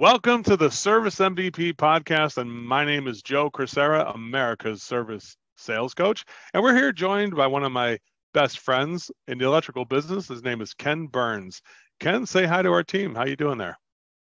Welcome 0.00 0.42
to 0.44 0.56
the 0.56 0.70
Service 0.70 1.16
MVP 1.16 1.74
podcast, 1.74 2.38
and 2.38 2.50
my 2.50 2.86
name 2.86 3.06
is 3.06 3.20
Joe 3.20 3.50
Crisara, 3.50 4.14
America's 4.14 4.82
Service 4.82 5.36
Sales 5.58 5.92
Coach, 5.92 6.24
and 6.54 6.62
we're 6.62 6.74
here 6.74 6.90
joined 6.90 7.36
by 7.36 7.46
one 7.46 7.64
of 7.64 7.70
my 7.70 7.98
best 8.32 8.60
friends 8.60 9.10
in 9.28 9.36
the 9.36 9.44
electrical 9.44 9.84
business. 9.84 10.28
His 10.28 10.42
name 10.42 10.62
is 10.62 10.72
Ken 10.72 11.06
Burns. 11.06 11.60
Ken, 12.00 12.24
say 12.24 12.46
hi 12.46 12.62
to 12.62 12.70
our 12.70 12.82
team. 12.82 13.14
How 13.14 13.26
you 13.26 13.36
doing 13.36 13.58
there? 13.58 13.78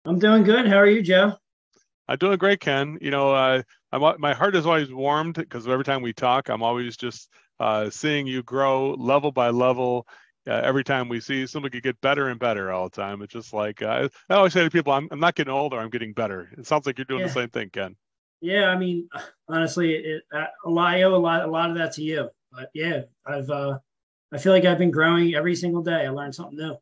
I'm 0.04 0.18
doing 0.18 0.44
good. 0.44 0.68
How 0.68 0.76
are 0.76 0.86
you, 0.86 1.00
Joe? 1.00 1.32
I'm 2.08 2.18
doing 2.18 2.36
great, 2.36 2.60
Ken. 2.60 2.98
You 3.00 3.10
know, 3.10 3.32
uh, 3.32 3.62
I'm, 3.90 4.20
my 4.20 4.34
heart 4.34 4.56
is 4.56 4.66
always 4.66 4.92
warmed 4.92 5.36
because 5.36 5.66
every 5.66 5.84
time 5.84 6.02
we 6.02 6.12
talk, 6.12 6.50
I'm 6.50 6.62
always 6.62 6.94
just 6.94 7.30
uh, 7.58 7.88
seeing 7.88 8.26
you 8.26 8.42
grow 8.42 8.90
level 8.98 9.32
by 9.32 9.48
level 9.48 10.06
uh, 10.46 10.60
every 10.62 10.84
time 10.84 11.08
we 11.08 11.20
see 11.20 11.46
somebody 11.46 11.80
get 11.80 12.00
better 12.00 12.28
and 12.28 12.38
better 12.38 12.70
all 12.72 12.88
the 12.88 12.96
time. 12.96 13.22
It's 13.22 13.32
just 13.32 13.52
like 13.52 13.82
uh, 13.82 14.08
I 14.28 14.34
always 14.34 14.52
say 14.52 14.64
to 14.64 14.70
people, 14.70 14.92
I'm, 14.92 15.08
I'm 15.10 15.20
not 15.20 15.34
getting 15.34 15.52
older, 15.52 15.78
I'm 15.78 15.90
getting 15.90 16.12
better. 16.12 16.50
It 16.56 16.66
sounds 16.66 16.86
like 16.86 16.98
you're 16.98 17.04
doing 17.06 17.20
yeah. 17.20 17.26
the 17.26 17.32
same 17.32 17.50
thing, 17.50 17.70
Ken. 17.70 17.96
Yeah, 18.40 18.68
I 18.68 18.76
mean, 18.76 19.08
honestly, 19.48 19.94
it, 19.94 20.22
uh, 20.32 20.46
a 20.64 20.70
lot, 20.70 20.94
I 20.94 21.02
owe 21.02 21.14
a 21.14 21.16
lot, 21.16 21.42
a 21.42 21.50
lot 21.50 21.70
of 21.70 21.76
that 21.76 21.92
to 21.94 22.02
you. 22.02 22.28
But 22.52 22.70
yeah, 22.74 23.02
I've, 23.26 23.50
uh, 23.50 23.78
I 24.32 24.38
feel 24.38 24.52
like 24.52 24.64
I've 24.64 24.78
been 24.78 24.90
growing 24.90 25.34
every 25.34 25.56
single 25.56 25.82
day. 25.82 26.06
I 26.06 26.10
learned 26.10 26.34
something 26.34 26.58
new. 26.58 26.76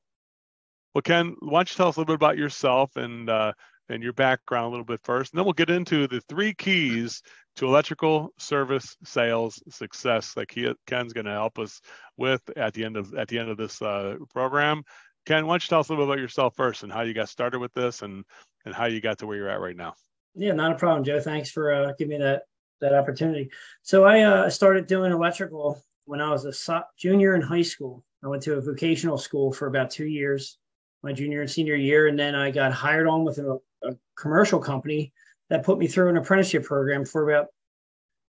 Well, 0.95 1.03
Ken, 1.03 1.37
why 1.41 1.61
don't 1.61 1.71
you 1.71 1.77
tell 1.77 1.89
us 1.89 1.97
a 1.97 2.01
little 2.01 2.13
bit 2.13 2.21
about 2.21 2.37
yourself 2.37 2.97
and 2.97 3.31
uh, 3.31 3.53
and 3.89 4.03
your 4.03 4.13
background 4.13 4.67
a 4.67 4.71
little 4.71 4.85
bit 4.85 5.01
first, 5.03 5.33
and 5.33 5.39
then 5.39 5.45
we'll 5.45 5.53
get 5.53 5.71
into 5.71 6.07
the 6.07 6.21
three 6.23 6.55
keys 6.55 7.23
to 7.57 7.67
electrical 7.67 8.33
service 8.39 8.97
sales 9.05 9.63
success 9.69 10.33
that 10.35 10.49
Ken's 10.87 11.13
going 11.13 11.27
to 11.27 11.33
help 11.33 11.59
us 11.59 11.81
with 12.17 12.43
at 12.57 12.75
the 12.75 12.85
end 12.85 12.97
of 12.97 13.15
at 13.15 13.29
the 13.29 13.39
end 13.39 13.51
of 13.51 13.57
this 13.57 13.83
uh, 13.83 14.17
program. 14.33 14.83
Ken, 15.27 15.47
why 15.47 15.53
don't 15.53 15.65
you 15.65 15.69
tell 15.69 15.81
us 15.81 15.89
a 15.89 15.93
little 15.93 16.07
bit 16.07 16.13
about 16.13 16.21
yourself 16.21 16.57
first 16.57 16.83
and 16.83 16.93
how 16.93 17.03
you 17.03 17.15
got 17.15 17.29
started 17.29 17.59
with 17.59 17.73
this 17.75 18.03
and 18.03 18.25
and 18.65 18.75
how 18.75 18.87
you 18.87 19.01
got 19.01 19.19
to 19.19 19.27
where 19.27 19.37
you're 19.37 19.49
at 19.49 19.61
right 19.61 19.77
now? 19.77 19.95
Yeah, 20.35 20.53
not 20.53 20.73
a 20.73 20.77
problem, 20.77 21.05
Joe. 21.05 21.21
Thanks 21.21 21.51
for 21.51 21.73
uh, 21.73 21.93
giving 21.99 22.19
me 22.19 22.25
that 22.25 22.43
that 22.81 22.95
opportunity. 22.95 23.51
So 23.83 24.05
I 24.05 24.23
uh, 24.23 24.51
started 24.51 24.87
doing 24.87 25.13
electrical 25.13 25.81
when 26.05 26.21
I 26.21 26.31
was 26.31 26.45
a 26.45 26.53
so- 26.53 26.83
junior 26.99 27.35
in 27.35 27.43
high 27.43 27.63
school. 27.63 28.05
I 28.25 28.29
went 28.29 28.43
to 28.45 28.55
a 28.55 28.61
vocational 28.61 29.19
school 29.19 29.53
for 29.53 29.67
about 29.67 29.91
two 29.91 30.07
years, 30.07 30.59
my 31.03 31.13
junior 31.13 31.43
and 31.43 31.51
senior 31.51 31.75
year, 31.75 32.09
and 32.09 32.19
then 32.19 32.35
I 32.35 32.51
got 32.51 32.73
hired 32.73 33.07
on 33.07 33.25
with 33.25 33.39
a, 33.39 33.59
a 33.83 33.95
commercial 34.17 34.59
company 34.59 35.13
that 35.53 35.65
put 35.65 35.77
me 35.77 35.87
through 35.87 36.09
an 36.09 36.17
apprenticeship 36.17 36.65
program 36.65 37.05
for 37.05 37.31
about 37.31 37.49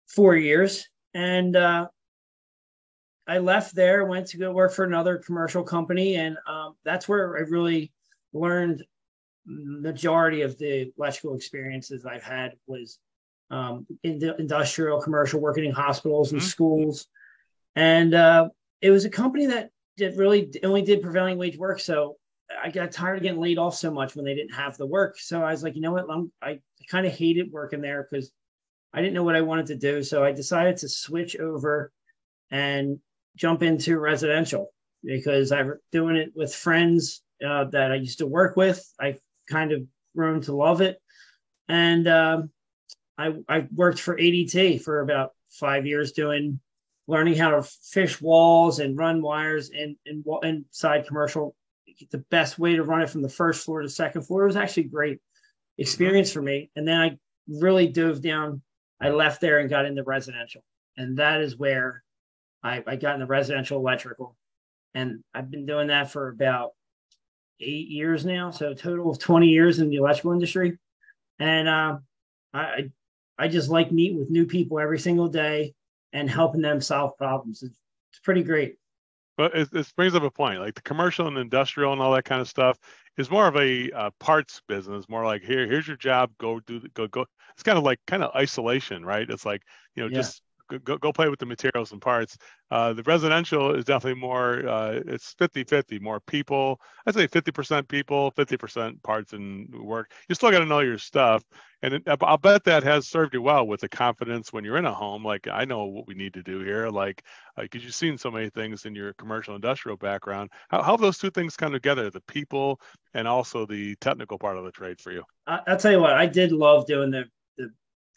four 0.08 0.36
years. 0.36 0.90
And 1.14 1.56
uh, 1.56 1.88
I 3.26 3.38
left 3.38 3.74
there, 3.74 4.04
went 4.04 4.28
to 4.28 4.38
go 4.38 4.52
work 4.52 4.74
for 4.74 4.84
another 4.84 5.20
commercial 5.20 5.64
company, 5.64 6.16
and 6.16 6.36
um, 6.46 6.76
that's 6.84 7.08
where 7.08 7.38
I 7.38 7.50
really 7.50 7.94
learned 8.34 8.84
majority 9.46 10.42
of 10.42 10.58
the 10.58 10.92
electrical 10.98 11.38
experiences 11.38 12.06
I've 12.06 12.24
had 12.24 12.56
was 12.68 13.00
um, 13.50 13.88
in 14.04 14.20
the 14.20 14.36
industrial, 14.36 15.02
commercial, 15.02 15.40
working 15.40 15.64
in 15.64 15.72
hospitals 15.72 16.34
and 16.34 16.42
mm-hmm. 16.42 16.50
schools, 16.50 17.08
and 17.78 18.14
uh, 18.14 18.50
it 18.82 18.92
was 18.92 19.06
a 19.06 19.10
company 19.10 19.46
that 19.46 19.70
did 19.96 20.18
really 20.18 20.52
only 20.62 20.82
did 20.82 21.02
prevailing 21.02 21.38
wage 21.38 21.58
work. 21.58 21.80
So 21.80 22.18
I 22.62 22.70
got 22.70 22.92
tired 22.92 23.18
of 23.18 23.23
getting 23.23 23.40
laid 23.40 23.58
off 23.58 23.76
so 23.76 23.92
much 23.92 24.16
when 24.16 24.26
they 24.26 24.36
didn't 24.36 24.56
have 24.56 24.78
the 24.78 24.86
work. 24.86 25.20
So 25.20 25.44
I 25.44 25.52
was 25.52 25.64
like, 25.64 25.76
you 25.76 25.82
know 25.82 25.94
what? 25.94 26.06
I'm, 26.09 26.32
I 26.42 26.59
kind 26.90 27.06
of 27.06 27.14
hated 27.14 27.52
working 27.52 27.82
there 27.82 28.08
because 28.09 28.32
I 28.94 29.02
didn't 29.02 29.14
know 29.14 29.23
what 29.23 29.36
I 29.36 29.42
wanted 29.42 29.68
to 29.68 29.76
do. 29.76 30.04
So 30.04 30.23
I 30.23 30.32
decided 30.32 30.78
to 30.78 30.90
switch 30.90 31.36
over 31.38 31.92
and 32.52 33.00
jump 33.36 33.64
into 33.64 34.00
residential 34.00 34.72
because 35.04 35.52
I'm 35.52 35.74
doing 35.92 36.16
it 36.16 36.31
with 36.36 36.54
friends 36.54 37.22
uh, 37.46 37.66
that 37.66 37.92
I 37.92 37.96
used 37.96 38.20
to 38.20 38.28
work 38.28 38.56
with. 38.56 38.86
I 39.00 39.18
kind 39.50 39.72
of 39.72 39.84
grown 40.16 40.42
to 40.42 40.56
love 40.56 40.81
it. 40.81 41.00
And 41.68 42.08
um, 42.08 42.52
I, 43.18 43.34
I 43.50 43.68
worked 43.74 44.00
for 44.00 44.18
ADT 44.18 44.81
for 44.81 45.02
about 45.02 45.31
five 45.50 45.86
years 45.86 46.12
doing 46.12 46.59
learning 47.08 47.35
how 47.35 47.50
to 47.52 47.64
fish 47.64 48.22
walls 48.22 48.80
and 48.80 48.97
run 48.97 49.22
wires 49.22 49.70
in, 49.70 49.97
in 50.06 50.24
inside 50.44 51.08
commercial 51.08 51.56
the 52.12 52.24
best 52.30 52.59
way 52.59 52.76
to 52.76 52.84
run 52.84 53.02
it 53.02 53.09
from 53.09 53.22
the 53.22 53.30
first 53.30 53.66
floor 53.66 53.81
to 53.81 53.90
second 53.90 54.24
floor. 54.24 54.44
It 54.44 54.48
was 54.48 54.56
actually 54.56 54.84
great 54.84 55.20
experience 55.78 56.31
for 56.31 56.42
me. 56.42 56.70
And 56.76 56.88
then 56.88 57.00
I 57.00 57.18
really 57.48 57.88
dove 57.88 58.22
down. 58.22 58.62
I 59.02 59.09
left 59.09 59.42
there 59.42 59.59
and 59.59 59.70
got 59.70 59.86
into 59.86 60.03
residential. 60.03 60.64
And 60.98 61.18
that 61.18 61.42
is 61.42 61.58
where 61.58 62.03
I, 62.64 62.84
I 62.86 62.96
got 62.96 63.16
into 63.16 63.26
residential 63.26 63.80
electrical. 63.80 64.36
And 64.94 65.24
I've 65.34 65.50
been 65.50 65.66
doing 65.66 65.88
that 65.88 66.12
for 66.12 66.30
about 66.30 66.72
eight 67.59 67.90
years 67.90 68.26
now. 68.26 68.52
So 68.52 68.74
total 68.74 69.12
of 69.12 69.20
20 69.20 69.48
years 69.48 69.80
in 69.80 69.90
the 69.90 69.98
electrical 69.98 70.34
industry. 70.34 70.78
And 71.40 71.68
uh, 71.68 71.98
I, 72.53 72.92
I 73.38 73.48
just 73.48 73.70
like 73.70 73.92
meeting 73.92 74.20
with 74.20 74.30
new 74.30 74.46
people 74.46 74.80
every 74.80 75.00
single 75.00 75.28
day 75.28 75.74
and 76.14 76.30
helping 76.30 76.62
them 76.62 76.80
solve 76.80 77.18
problems. 77.18 77.64
It's, 77.64 77.78
it's 78.12 78.20
pretty 78.20 78.44
great. 78.44 78.76
But 79.36 79.56
it, 79.56 79.70
it, 79.74 79.94
brings 79.96 80.14
up 80.14 80.24
a 80.24 80.30
point. 80.30 80.60
Like 80.60 80.76
the 80.76 80.82
commercial 80.82 81.28
and 81.28 81.38
industrial 81.38 81.92
and 81.92 82.02
all 82.02 82.14
that 82.14 82.26
kind 82.26 82.40
of 82.40 82.48
stuff 82.48 82.78
is 83.18 83.32
more 83.32 83.48
of 83.48 83.56
a 83.56 83.90
uh, 83.92 84.12
parts 84.20 84.62
business. 84.68 85.10
More 85.10 85.26
like 85.26 85.42
here, 85.42 85.68
here's 85.68 85.88
your 85.88 85.98
job. 85.98 86.32
Go 86.38 86.60
do 86.60 86.80
the, 86.80 86.90
go 86.90 87.08
go. 87.08 87.26
It's 87.54 87.64
kind 87.64 87.78
of 87.78 87.84
like 87.84 88.00
kind 88.06 88.24
of 88.24 88.36
isolation, 88.36 89.04
right? 89.04 89.28
It's 89.28 89.46
like 89.46 89.64
you 89.96 90.04
know 90.04 90.10
yeah. 90.10 90.20
just 90.20 90.43
go, 90.69 90.97
go 90.97 91.12
play 91.12 91.29
with 91.29 91.40
the 91.40 91.46
materials 91.46 91.91
and 91.91 92.01
parts. 92.01 92.38
Uh, 92.72 92.94
the 92.94 93.03
residential 93.03 93.75
is 93.75 93.85
definitely 93.85 94.19
more, 94.19 94.68
uh, 94.68 95.00
it's 95.06 95.34
50 95.38 95.63
50, 95.63 96.00
more 96.00 96.19
people. 96.22 96.79
I'd 97.06 97.13
say 97.13 97.28
50% 97.28 97.88
people, 97.88 98.31
50% 98.31 99.02
parts 99.03 99.34
and 99.34 99.73
work. 99.73 100.12
You 100.28 100.35
still 100.35 100.52
got 100.52 100.59
to 100.59 100.66
know 100.66 100.79
your 100.79 100.97
stuff. 100.97 101.44
And 101.81 102.02
I'll 102.22 102.38
bet 102.38 102.63
that 102.63 102.84
has 102.84 103.09
served 103.09 103.34
you 103.34 103.41
well 103.41 103.68
with 103.68 103.81
the 103.81 103.90
confidence 103.90 104.53
when 104.53 104.63
you're 104.63 104.78
in 104.78 104.85
a 104.85 104.94
home. 104.94 105.25
Like, 105.25 105.50
I 105.52 105.66
know 105.66 105.84
what 105.85 106.07
we 106.07 106.13
need 106.13 106.34
to 106.35 106.41
do 106.41 106.62
here. 106.62 106.88
Like, 106.88 107.23
because 107.57 107.81
uh, 107.81 107.85
you've 107.85 107.94
seen 107.94 108.18
so 108.18 108.31
many 108.31 108.50
things 108.50 108.85
in 108.85 108.96
your 108.96 109.13
commercial 109.13 109.56
industrial 109.56 109.97
background. 109.97 110.50
How, 110.69 110.81
how 110.81 110.96
those 110.96 111.18
two 111.18 111.29
things 111.29 111.57
come 111.57 111.73
together, 111.73 112.09
the 112.09 112.22
people 112.22 112.79
and 113.13 113.28
also 113.28 113.66
the 113.66 113.96
technical 113.97 114.40
part 114.40 114.57
of 114.57 114.63
the 114.63 114.72
trade 114.72 115.02
for 115.02 115.12
you? 115.12 115.23
I'll 115.46 115.78
tell 115.78 115.91
you 115.91 116.00
what, 116.00 116.13
I 116.13 116.25
did 116.25 116.53
love 116.53 116.85
doing 116.85 117.12
the 117.12 117.25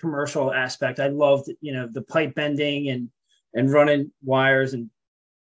commercial 0.01 0.53
aspect. 0.53 1.01
I 1.01 1.09
loved, 1.09 1.51
you 1.61 1.73
know, 1.73 1.89
the 1.91 2.03
pipe 2.03 2.35
bending 2.35 2.91
and 2.91 3.11
and 3.55 3.73
running 3.73 4.13
wires 4.23 4.75
and 4.75 4.91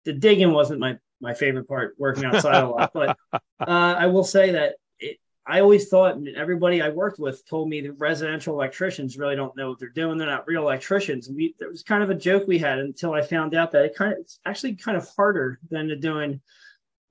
the 0.06 0.14
digging 0.14 0.54
wasn't 0.54 0.80
my 0.80 0.98
my 1.22 1.34
favorite 1.34 1.68
part 1.68 1.96
working 1.98 2.26
outside 2.26 2.64
a 2.64 2.70
lot. 2.70 2.92
But 2.94 3.18
uh, 3.34 3.40
I 3.60 4.08
will 4.08 4.24
say 4.24 4.52
that 4.52 4.76
it, 5.00 5.18
I 5.46 5.60
always 5.60 5.90
thought 5.90 6.18
everybody 6.36 6.82
I 6.82 6.90
worked 6.90 7.20
with 7.20 7.48
told 7.48 7.70
me 7.70 7.82
that 7.82 7.94
residential 7.94 8.54
electricians 8.54 9.18
really 9.18 9.36
don't 9.36 9.56
know 9.56 9.70
what 9.70 9.80
they're 9.80 9.90
doing. 9.90 10.18
They're 10.18 10.28
not 10.28 10.48
real 10.48 10.64
electricians. 10.64 11.28
And 11.28 11.36
we, 11.36 11.56
there 11.60 11.70
was 11.70 11.84
kind 11.84 12.04
of 12.04 12.10
a 12.10 12.16
joke 12.16 12.48
we 12.48 12.58
had 12.58 12.80
until 12.80 13.14
I 13.14 13.22
found 13.22 13.56
out 13.56 13.72
that 13.72 13.86
it 13.86 13.96
kind 13.96 14.14
of 14.14 14.20
it's 14.20 14.40
actually 14.46 14.76
kind 14.76 14.98
of 14.98 15.08
harder 15.16 15.60
than 15.70 15.88
to 15.88 15.96
doing 15.96 16.42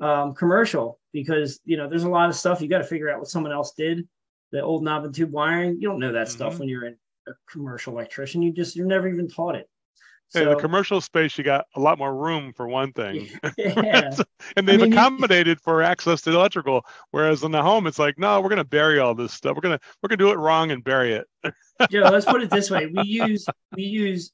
um, 0.01 0.35
commercial 0.35 0.99
because 1.13 1.61
you 1.65 1.77
know 1.77 1.89
there's 1.89 2.05
a 2.05 2.09
lot 2.09 2.29
of 2.29 2.35
stuff 2.35 2.61
you 2.61 2.69
got 2.69 2.79
to 2.79 2.85
figure 2.85 3.11
out 3.11 3.19
what 3.19 3.29
someone 3.29 3.53
else 3.53 3.73
did. 3.73 4.09
The 4.53 4.63
old 4.63 4.85
knob 4.85 5.05
and 5.05 5.15
tube 5.15 5.33
wiring, 5.33 5.81
you 5.81 5.89
don't 5.89 5.99
know 5.99 6.13
that 6.13 6.29
mm-hmm. 6.29 6.37
stuff 6.37 6.59
when 6.59 6.69
you're 6.69 6.87
in 6.87 6.97
a 7.29 7.33
commercial 7.51 7.95
electrician. 7.95 8.43
You 8.43 8.53
just 8.53 8.77
you're 8.77 8.87
never 8.87 9.09
even 9.09 9.29
taught 9.29 9.55
it. 9.55 9.69
So, 10.29 10.43
in 10.43 10.49
the 10.49 10.57
commercial 10.57 11.01
space, 11.01 11.39
you 11.39 11.45
got 11.45 11.67
a 11.77 11.81
lot 11.81 11.99
more 11.99 12.15
room 12.15 12.53
for 12.53 12.67
one 12.67 12.93
thing. 12.93 13.29
Yeah. 13.57 14.11
and 14.57 14.67
they've 14.67 14.81
I 14.81 14.85
mean, 14.85 14.93
accommodated 14.93 15.61
for 15.61 15.83
access 15.83 16.23
to 16.23 16.31
electrical. 16.31 16.85
Whereas 17.13 17.45
in 17.45 17.53
the 17.53 17.63
home, 17.63 17.87
it's 17.87 17.99
like, 17.99 18.19
no, 18.19 18.41
we're 18.41 18.49
going 18.49 18.57
to 18.57 18.65
bury 18.65 18.99
all 18.99 19.15
this 19.15 19.33
stuff. 19.33 19.55
We're 19.55 19.61
going 19.61 19.79
to 19.79 19.85
we're 20.03 20.09
going 20.09 20.19
to 20.19 20.25
do 20.25 20.31
it 20.33 20.39
wrong 20.39 20.71
and 20.71 20.83
bury 20.83 21.13
it. 21.13 21.27
Joe, 21.91 22.09
let's 22.11 22.27
put 22.27 22.43
it 22.43 22.51
this 22.51 22.71
way: 22.71 22.87
we 22.87 23.03
use 23.03 23.47
we 23.77 23.85
use 23.85 24.33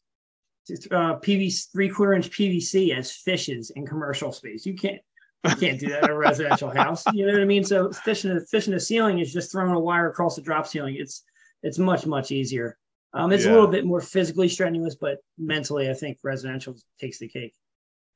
uh, 0.91 1.17
PVC 1.17 1.71
three 1.73 1.89
quarter 1.89 2.15
inch 2.15 2.31
PVC 2.31 2.97
as 2.97 3.12
fishes 3.12 3.71
in 3.71 3.87
commercial 3.87 4.33
space. 4.33 4.65
You 4.65 4.75
can't 4.75 5.00
you 5.49 5.56
can't 5.56 5.81
do 5.81 5.89
that 5.89 6.05
in 6.05 6.11
a 6.11 6.17
residential 6.17 6.71
house. 6.71 7.05
You 7.12 7.27
know 7.27 7.33
what 7.33 7.43
I 7.43 7.47
mean? 7.47 7.65
So 7.65 7.93
fishing 7.93 8.31
a 8.31 8.41
fish 8.41 8.69
in 8.69 8.75
a 8.75 8.81
ceiling 8.81 9.19
is 9.19 9.32
just 9.32 9.53
throwing 9.53 9.73
a 9.73 9.81
wire 9.81 10.09
across 10.09 10.37
the 10.37 10.43
drop 10.43 10.67
ceiling. 10.67 10.97
It's 10.99 11.25
it's 11.62 11.79
much 11.79 12.06
much 12.06 12.31
easier. 12.31 12.79
Um, 13.12 13.33
it's 13.33 13.45
yeah. 13.45 13.51
a 13.51 13.55
little 13.55 13.69
bit 13.69 13.85
more 13.85 14.01
physically 14.01 14.49
strenuous, 14.49 14.95
but 14.95 15.19
mentally, 15.37 15.91
I 15.91 15.95
think 15.95 16.19
residential 16.23 16.77
takes 17.01 17.19
the 17.19 17.29
cake. 17.29 17.55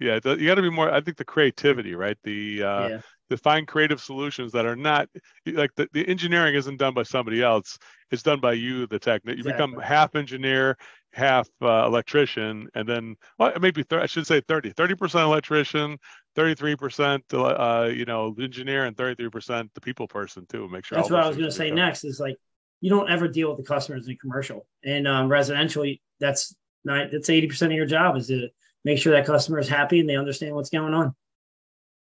Yeah, 0.00 0.18
you 0.24 0.46
got 0.46 0.56
to 0.56 0.62
be 0.62 0.70
more. 0.70 0.90
I 0.90 1.00
think 1.00 1.16
the 1.16 1.24
creativity, 1.24 1.94
right? 1.94 2.18
The 2.24 2.62
uh, 2.62 2.88
yeah. 2.88 3.00
to 3.30 3.36
find 3.36 3.66
creative 3.66 4.00
solutions 4.00 4.50
that 4.52 4.66
are 4.66 4.74
not 4.74 5.08
like 5.46 5.70
the, 5.76 5.88
the 5.92 6.06
engineering 6.08 6.56
isn't 6.56 6.78
done 6.78 6.94
by 6.94 7.04
somebody 7.04 7.42
else. 7.42 7.78
It's 8.10 8.22
done 8.22 8.40
by 8.40 8.54
you, 8.54 8.88
the 8.88 8.98
tech. 8.98 9.22
You 9.24 9.32
exactly. 9.32 9.52
become 9.52 9.80
half 9.80 10.16
engineer, 10.16 10.76
half 11.12 11.48
uh, 11.62 11.84
electrician, 11.86 12.68
and 12.74 12.88
then 12.88 13.14
well, 13.38 13.52
maybe 13.60 13.84
th- 13.84 14.02
I 14.02 14.06
should 14.06 14.26
say 14.26 14.40
30, 14.40 14.70
30 14.70 14.94
percent 14.96 15.24
electrician, 15.24 15.96
thirty 16.34 16.54
three 16.56 16.74
percent, 16.74 17.22
uh, 17.32 17.88
you 17.92 18.04
know, 18.04 18.34
engineer, 18.40 18.86
and 18.86 18.96
thirty 18.96 19.14
three 19.14 19.30
percent 19.30 19.70
the 19.74 19.80
people 19.80 20.08
person 20.08 20.44
too. 20.48 20.68
Make 20.68 20.84
sure 20.84 20.96
that's 20.96 21.10
what 21.10 21.22
I 21.22 21.28
was 21.28 21.36
going 21.36 21.48
to 21.48 21.54
say 21.54 21.70
next. 21.70 22.04
Is 22.04 22.18
like 22.18 22.36
you 22.84 22.90
don't 22.90 23.10
ever 23.10 23.26
deal 23.26 23.48
with 23.48 23.56
the 23.56 23.64
customers 23.64 24.08
in 24.08 24.16
commercial 24.18 24.66
and 24.84 25.08
um, 25.08 25.26
residential. 25.30 25.86
That's 26.20 26.54
not 26.84 27.10
that's 27.10 27.30
eighty 27.30 27.46
percent 27.46 27.72
of 27.72 27.76
your 27.76 27.86
job 27.86 28.14
is 28.14 28.26
to 28.26 28.48
make 28.84 28.98
sure 28.98 29.14
that 29.14 29.24
customer 29.24 29.58
is 29.58 29.70
happy 29.70 30.00
and 30.00 30.08
they 30.08 30.18
understand 30.18 30.54
what's 30.54 30.68
going 30.68 30.92
on. 30.92 31.14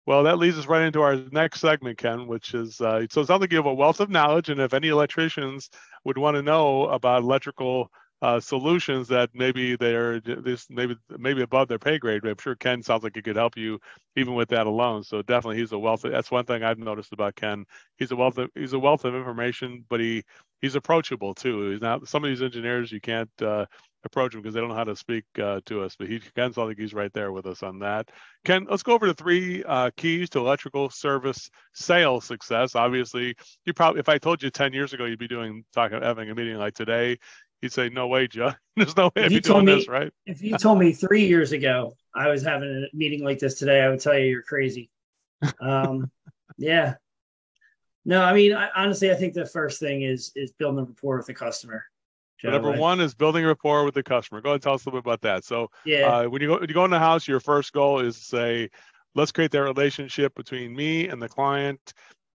Well, 0.06 0.22
that 0.22 0.38
leads 0.38 0.56
us 0.56 0.64
right 0.64 0.80
into 0.80 1.02
our 1.02 1.16
next 1.32 1.60
segment, 1.60 1.98
Ken, 1.98 2.26
which 2.26 2.54
is 2.54 2.80
uh, 2.80 3.06
so 3.10 3.20
it 3.20 3.26
sounds 3.26 3.42
like 3.42 3.52
you 3.52 3.58
have 3.58 3.66
a 3.66 3.74
wealth 3.74 4.00
of 4.00 4.08
knowledge, 4.08 4.48
and 4.48 4.58
if 4.58 4.72
any 4.72 4.88
electricians 4.88 5.68
would 6.06 6.16
want 6.16 6.36
to 6.36 6.42
know 6.42 6.86
about 6.86 7.24
electrical 7.24 7.90
uh, 8.22 8.38
solutions 8.38 9.08
that 9.08 9.30
maybe 9.32 9.76
they're 9.76 10.20
this 10.20 10.66
maybe 10.68 10.94
maybe 11.18 11.42
above 11.42 11.68
their 11.68 11.78
pay 11.78 11.98
grade. 11.98 12.24
I'm 12.24 12.36
sure 12.38 12.54
Ken 12.54 12.82
sounds 12.82 13.02
like 13.02 13.16
he 13.16 13.22
could 13.22 13.36
help 13.36 13.56
you 13.56 13.78
even 14.16 14.34
with 14.34 14.50
that 14.50 14.66
alone. 14.66 15.02
So 15.04 15.22
definitely 15.22 15.58
he's 15.58 15.72
a 15.72 15.78
wealth. 15.78 16.02
That's 16.02 16.30
one 16.30 16.44
thing 16.44 16.62
I've 16.62 16.78
noticed 16.78 17.12
about 17.12 17.34
Ken. 17.36 17.64
He's 17.96 18.10
a 18.10 18.16
wealth 18.16 18.36
of 18.38 18.50
he's 18.54 18.74
a 18.74 18.78
wealth 18.78 19.04
of 19.04 19.14
information, 19.14 19.84
but 19.88 20.00
he 20.00 20.22
he's 20.60 20.74
approachable 20.74 21.34
too. 21.34 21.70
He's 21.70 21.80
not 21.80 22.06
some 22.08 22.22
of 22.22 22.28
these 22.28 22.42
engineers 22.42 22.92
you 22.92 23.00
can't 23.00 23.30
uh, 23.40 23.64
approach 24.04 24.34
him 24.34 24.42
because 24.42 24.54
they 24.54 24.60
don't 24.60 24.68
know 24.68 24.74
how 24.74 24.84
to 24.84 24.96
speak 24.96 25.24
uh, 25.42 25.60
to 25.66 25.82
us. 25.82 25.96
But 25.98 26.08
he 26.08 26.18
Ken 26.20 26.52
sounds 26.52 26.68
like 26.68 26.78
he's 26.78 26.94
right 26.94 27.12
there 27.14 27.32
with 27.32 27.46
us 27.46 27.62
on 27.62 27.78
that. 27.80 28.10
Ken, 28.44 28.66
let's 28.68 28.82
go 28.82 28.92
over 28.92 29.06
the 29.06 29.14
three 29.14 29.64
uh, 29.64 29.90
keys 29.96 30.28
to 30.30 30.40
electrical 30.40 30.90
service 30.90 31.50
sales 31.72 32.26
success. 32.26 32.74
Obviously, 32.74 33.34
you 33.64 33.72
probably 33.72 34.00
if 34.00 34.10
I 34.10 34.18
told 34.18 34.42
you 34.42 34.50
10 34.50 34.74
years 34.74 34.92
ago 34.92 35.06
you'd 35.06 35.18
be 35.18 35.28
doing 35.28 35.64
talking 35.72 36.02
having 36.02 36.30
a 36.30 36.34
meeting 36.34 36.56
like 36.56 36.74
today, 36.74 37.18
you'd 37.62 37.72
say, 37.72 37.88
"No 37.88 38.08
way, 38.08 38.26
Joe. 38.26 38.52
There's 38.76 38.96
no 38.96 39.10
way 39.14 39.24
I'd 39.24 39.28
be 39.30 39.40
doing 39.40 39.64
me, 39.64 39.74
this, 39.74 39.88
right?" 39.88 40.12
If 40.26 40.42
you 40.42 40.56
told 40.58 40.78
me 40.78 40.92
three 40.92 41.26
years 41.26 41.52
ago 41.52 41.94
I 42.14 42.28
was 42.28 42.42
having 42.42 42.68
a 42.68 42.96
meeting 42.96 43.24
like 43.24 43.38
this 43.38 43.54
today, 43.54 43.82
I 43.82 43.88
would 43.88 44.00
tell 44.00 44.18
you 44.18 44.26
you're 44.26 44.42
crazy. 44.42 44.90
Um, 45.60 46.10
yeah. 46.58 46.94
No, 48.04 48.22
I 48.22 48.32
mean, 48.32 48.54
I, 48.54 48.70
honestly, 48.74 49.10
I 49.10 49.14
think 49.14 49.34
the 49.34 49.46
first 49.46 49.80
thing 49.80 50.02
is 50.02 50.32
is 50.34 50.52
building 50.52 50.86
rapport 50.86 51.18
with 51.18 51.26
the 51.26 51.34
customer. 51.34 51.84
Number 52.42 52.72
one 52.72 53.00
is 53.00 53.14
building 53.14 53.44
rapport 53.44 53.84
with 53.84 53.94
the 53.94 54.02
customer. 54.02 54.40
Go 54.40 54.50
ahead 54.50 54.54
and 54.54 54.62
tell 54.62 54.74
us 54.74 54.86
a 54.86 54.88
little 54.88 55.02
bit 55.02 55.08
about 55.08 55.20
that. 55.22 55.44
So, 55.44 55.70
yeah, 55.84 56.06
uh, 56.06 56.28
when 56.28 56.40
you 56.40 56.48
go 56.48 56.58
when 56.58 56.68
you 56.68 56.74
go 56.74 56.84
in 56.84 56.90
the 56.90 56.98
house, 56.98 57.28
your 57.28 57.40
first 57.40 57.72
goal 57.72 58.00
is 58.00 58.18
to 58.18 58.24
say, 58.24 58.70
"Let's 59.14 59.32
create 59.32 59.50
that 59.50 59.62
relationship 59.62 60.34
between 60.34 60.74
me 60.74 61.08
and 61.08 61.20
the 61.20 61.28
client." 61.28 61.92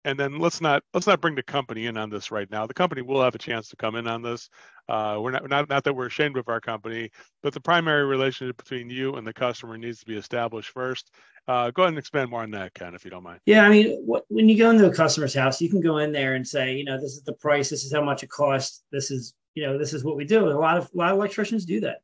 And 0.05 0.19
then 0.19 0.39
let's 0.39 0.61
not 0.61 0.83
let's 0.93 1.07
not 1.07 1.21
bring 1.21 1.35
the 1.35 1.43
company 1.43 1.85
in 1.85 1.97
on 1.97 2.09
this 2.09 2.31
right 2.31 2.49
now. 2.49 2.65
The 2.65 2.73
company 2.73 3.01
will 3.01 3.21
have 3.21 3.35
a 3.35 3.39
chance 3.39 3.69
to 3.69 3.75
come 3.75 3.95
in 3.95 4.07
on 4.07 4.21
this. 4.21 4.49
Uh, 4.89 5.19
we're 5.21 5.31
not, 5.31 5.47
not 5.49 5.69
not 5.69 5.83
that 5.83 5.93
we're 5.93 6.07
ashamed 6.07 6.37
of 6.37 6.49
our 6.49 6.59
company, 6.59 7.09
but 7.43 7.53
the 7.53 7.61
primary 7.61 8.05
relationship 8.05 8.57
between 8.57 8.89
you 8.89 9.15
and 9.15 9.25
the 9.25 9.33
customer 9.33 9.77
needs 9.77 9.99
to 9.99 10.05
be 10.05 10.17
established 10.17 10.69
first. 10.69 11.11
Uh, 11.47 11.71
go 11.71 11.83
ahead 11.83 11.89
and 11.89 11.99
expand 11.99 12.29
more 12.29 12.43
on 12.43 12.51
that, 12.51 12.73
Ken, 12.73 12.93
if 12.93 13.03
you 13.03 13.11
don't 13.11 13.23
mind. 13.23 13.39
Yeah, 13.45 13.63
I 13.63 13.69
mean, 13.69 14.01
what, 14.05 14.25
when 14.29 14.47
you 14.47 14.57
go 14.57 14.69
into 14.69 14.85
a 14.85 14.93
customer's 14.93 15.33
house, 15.33 15.59
you 15.59 15.69
can 15.69 15.81
go 15.81 15.97
in 15.97 16.11
there 16.11 16.35
and 16.35 16.47
say, 16.47 16.75
you 16.75 16.85
know, 16.85 17.01
this 17.01 17.13
is 17.13 17.23
the 17.23 17.33
price, 17.33 17.69
this 17.69 17.83
is 17.83 17.91
how 17.91 18.03
much 18.03 18.23
it 18.23 18.29
costs, 18.29 18.83
this 18.91 19.09
is 19.11 19.33
you 19.55 19.65
know, 19.65 19.77
this 19.77 19.93
is 19.93 20.03
what 20.03 20.15
we 20.15 20.25
do. 20.25 20.47
And 20.47 20.55
a 20.55 20.59
lot 20.59 20.77
of 20.77 20.89
a 20.93 20.97
lot 20.97 21.11
of 21.11 21.17
electricians 21.17 21.65
do 21.65 21.81
that. 21.81 22.01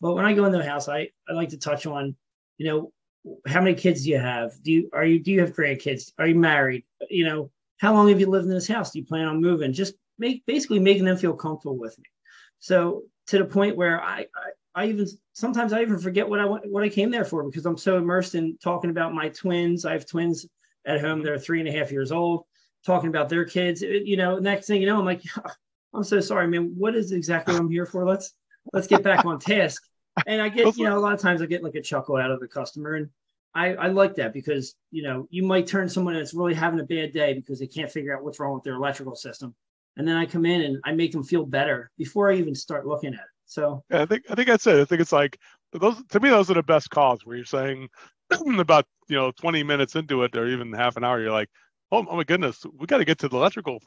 But 0.00 0.14
when 0.14 0.24
I 0.24 0.32
go 0.32 0.44
into 0.44 0.60
a 0.60 0.64
house, 0.64 0.88
I 0.88 1.08
I 1.28 1.32
like 1.32 1.50
to 1.50 1.58
touch 1.58 1.86
on, 1.86 2.16
you 2.58 2.66
know, 2.66 2.92
how 3.46 3.60
many 3.60 3.74
kids 3.74 4.04
do 4.04 4.10
you 4.10 4.18
have? 4.18 4.52
Do 4.62 4.72
you 4.72 4.90
are 4.92 5.04
you 5.04 5.18
do 5.18 5.32
you 5.32 5.40
have 5.40 5.54
grandkids? 5.54 6.12
Are 6.18 6.26
you 6.26 6.34
married? 6.34 6.84
You 7.10 7.24
know, 7.24 7.50
how 7.78 7.92
long 7.92 8.08
have 8.08 8.20
you 8.20 8.28
lived 8.28 8.46
in 8.46 8.54
this 8.54 8.68
house? 8.68 8.92
Do 8.92 8.98
you 8.98 9.04
plan 9.04 9.26
on 9.26 9.40
moving? 9.40 9.72
Just 9.72 9.94
make 10.18 10.44
basically 10.46 10.78
making 10.78 11.04
them 11.04 11.16
feel 11.16 11.34
comfortable 11.34 11.78
with 11.78 11.98
me. 11.98 12.04
So 12.58 13.04
to 13.28 13.38
the 13.38 13.44
point 13.44 13.76
where 13.76 14.02
I, 14.02 14.26
I, 14.74 14.82
I 14.82 14.86
even 14.86 15.06
sometimes 15.32 15.72
I 15.72 15.82
even 15.82 15.98
forget 15.98 16.28
what 16.28 16.40
I 16.40 16.44
what 16.44 16.84
I 16.84 16.88
came 16.88 17.10
there 17.10 17.24
for 17.24 17.42
because 17.44 17.66
I'm 17.66 17.76
so 17.76 17.96
immersed 17.96 18.34
in 18.34 18.58
talking 18.62 18.90
about 18.90 19.14
my 19.14 19.28
twins. 19.30 19.84
I 19.84 19.92
have 19.92 20.06
twins 20.06 20.46
at 20.86 21.00
home. 21.00 21.22
They're 21.22 21.38
three 21.38 21.60
and 21.60 21.68
a 21.68 21.72
half 21.72 21.90
years 21.90 22.12
old. 22.12 22.44
Talking 22.84 23.08
about 23.08 23.28
their 23.28 23.44
kids. 23.44 23.82
You 23.82 24.16
know, 24.16 24.38
next 24.38 24.66
thing 24.66 24.80
you 24.80 24.86
know, 24.86 24.98
I'm 24.98 25.04
like, 25.04 25.22
I'm 25.94 26.04
so 26.04 26.20
sorry, 26.20 26.46
man. 26.46 26.74
What 26.76 26.94
is 26.94 27.12
exactly 27.12 27.56
I'm 27.56 27.70
here 27.70 27.86
for? 27.86 28.06
Let's 28.06 28.32
let's 28.72 28.86
get 28.86 29.02
back 29.02 29.24
on 29.24 29.38
task. 29.38 29.82
And 30.26 30.40
I 30.40 30.48
get, 30.48 30.76
you 30.76 30.84
know, 30.84 30.96
a 30.96 31.00
lot 31.00 31.14
of 31.14 31.20
times 31.20 31.42
I 31.42 31.46
get 31.46 31.62
like 31.62 31.74
a 31.74 31.82
chuckle 31.82 32.16
out 32.16 32.30
of 32.30 32.40
the 32.40 32.48
customer. 32.48 32.94
And 32.94 33.10
I, 33.54 33.74
I 33.74 33.86
like 33.88 34.14
that 34.16 34.32
because, 34.32 34.74
you 34.90 35.02
know, 35.02 35.26
you 35.30 35.42
might 35.42 35.66
turn 35.66 35.88
someone 35.88 36.14
that's 36.14 36.34
really 36.34 36.54
having 36.54 36.80
a 36.80 36.84
bad 36.84 37.12
day 37.12 37.34
because 37.34 37.58
they 37.58 37.66
can't 37.66 37.90
figure 37.90 38.16
out 38.16 38.24
what's 38.24 38.40
wrong 38.40 38.54
with 38.54 38.64
their 38.64 38.74
electrical 38.74 39.14
system. 39.14 39.54
And 39.96 40.06
then 40.06 40.16
I 40.16 40.26
come 40.26 40.44
in 40.44 40.62
and 40.62 40.78
I 40.84 40.92
make 40.92 41.12
them 41.12 41.24
feel 41.24 41.44
better 41.44 41.90
before 41.96 42.30
I 42.30 42.36
even 42.36 42.54
start 42.54 42.86
looking 42.86 43.14
at 43.14 43.20
it. 43.20 43.26
So 43.46 43.84
yeah, 43.90 44.02
I 44.02 44.06
think 44.06 44.24
I 44.28 44.34
think 44.34 44.48
that's 44.48 44.66
it. 44.66 44.80
I 44.80 44.84
think 44.84 45.00
it's 45.00 45.12
like 45.12 45.38
those 45.72 46.02
to 46.10 46.20
me 46.20 46.28
those 46.28 46.50
are 46.50 46.54
the 46.54 46.62
best 46.62 46.90
calls 46.90 47.24
where 47.24 47.36
you're 47.36 47.44
saying 47.44 47.88
about 48.58 48.84
you 49.08 49.16
know 49.16 49.30
20 49.30 49.62
minutes 49.62 49.94
into 49.94 50.22
it 50.24 50.36
or 50.36 50.48
even 50.48 50.72
half 50.72 50.96
an 50.96 51.04
hour, 51.04 51.20
you're 51.20 51.30
like, 51.30 51.48
oh, 51.92 52.04
oh 52.08 52.16
my 52.16 52.24
goodness, 52.24 52.64
we 52.78 52.86
got 52.86 52.98
to 52.98 53.04
get 53.04 53.18
to 53.18 53.28
the 53.28 53.36
electrical 53.36 53.78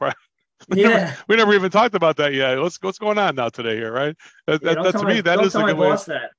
we, 0.68 0.82
yeah. 0.82 0.88
never, 0.88 1.16
we 1.28 1.36
never 1.36 1.54
even 1.54 1.70
talked 1.70 1.94
about 1.94 2.16
that 2.16 2.34
yet. 2.34 2.58
What's 2.58 2.78
what's 2.82 2.98
going 2.98 3.18
on 3.18 3.34
now 3.34 3.48
today 3.48 3.76
here, 3.76 3.92
right? 3.92 4.16
That, 4.46 4.62
yeah, 4.62 4.74
that, 4.74 4.92
to 4.92 5.04
me, 5.04 5.14
my, 5.14 5.20
that 5.22 5.40
is 5.40 5.54
a 5.54 5.62
good 5.62 5.76
way. 5.76 5.90
That. 5.90 6.30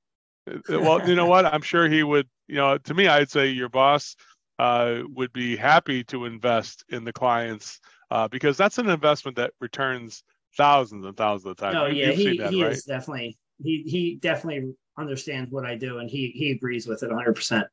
Uh, 0.48 0.80
well, 0.80 1.08
you 1.08 1.14
know 1.14 1.26
what? 1.26 1.46
I'm 1.46 1.62
sure 1.62 1.88
he 1.88 2.02
would. 2.02 2.28
You 2.48 2.56
know, 2.56 2.78
to 2.78 2.94
me, 2.94 3.08
I'd 3.08 3.30
say 3.30 3.48
your 3.48 3.68
boss 3.68 4.16
uh, 4.58 5.00
would 5.14 5.32
be 5.32 5.56
happy 5.56 6.04
to 6.04 6.24
invest 6.24 6.84
in 6.88 7.04
the 7.04 7.12
clients 7.12 7.80
uh, 8.10 8.28
because 8.28 8.56
that's 8.56 8.78
an 8.78 8.88
investment 8.88 9.36
that 9.36 9.52
returns 9.60 10.22
thousands 10.56 11.04
and 11.06 11.16
thousands 11.16 11.50
of 11.50 11.56
times. 11.56 11.76
Oh 11.78 11.86
yeah, 11.86 12.12
he, 12.12 12.38
that, 12.38 12.52
he 12.52 12.62
right? 12.62 12.72
is 12.72 12.84
definitely 12.84 13.38
he 13.62 13.82
he 13.86 14.18
definitely 14.20 14.74
understands 14.98 15.50
what 15.50 15.64
I 15.64 15.76
do 15.76 15.98
and 15.98 16.10
he 16.10 16.28
he 16.34 16.50
agrees 16.50 16.86
with 16.86 17.02
it 17.02 17.06
100. 17.06 17.34
percent 17.34 17.66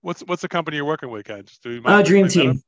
What's 0.00 0.22
what's 0.22 0.40
the 0.40 0.48
company 0.48 0.78
you're 0.78 0.86
working 0.86 1.10
with, 1.10 1.26
guys? 1.26 1.58
Do 1.62 1.72
you 1.72 1.82
uh, 1.84 2.02
Dream 2.02 2.28
Team. 2.28 2.62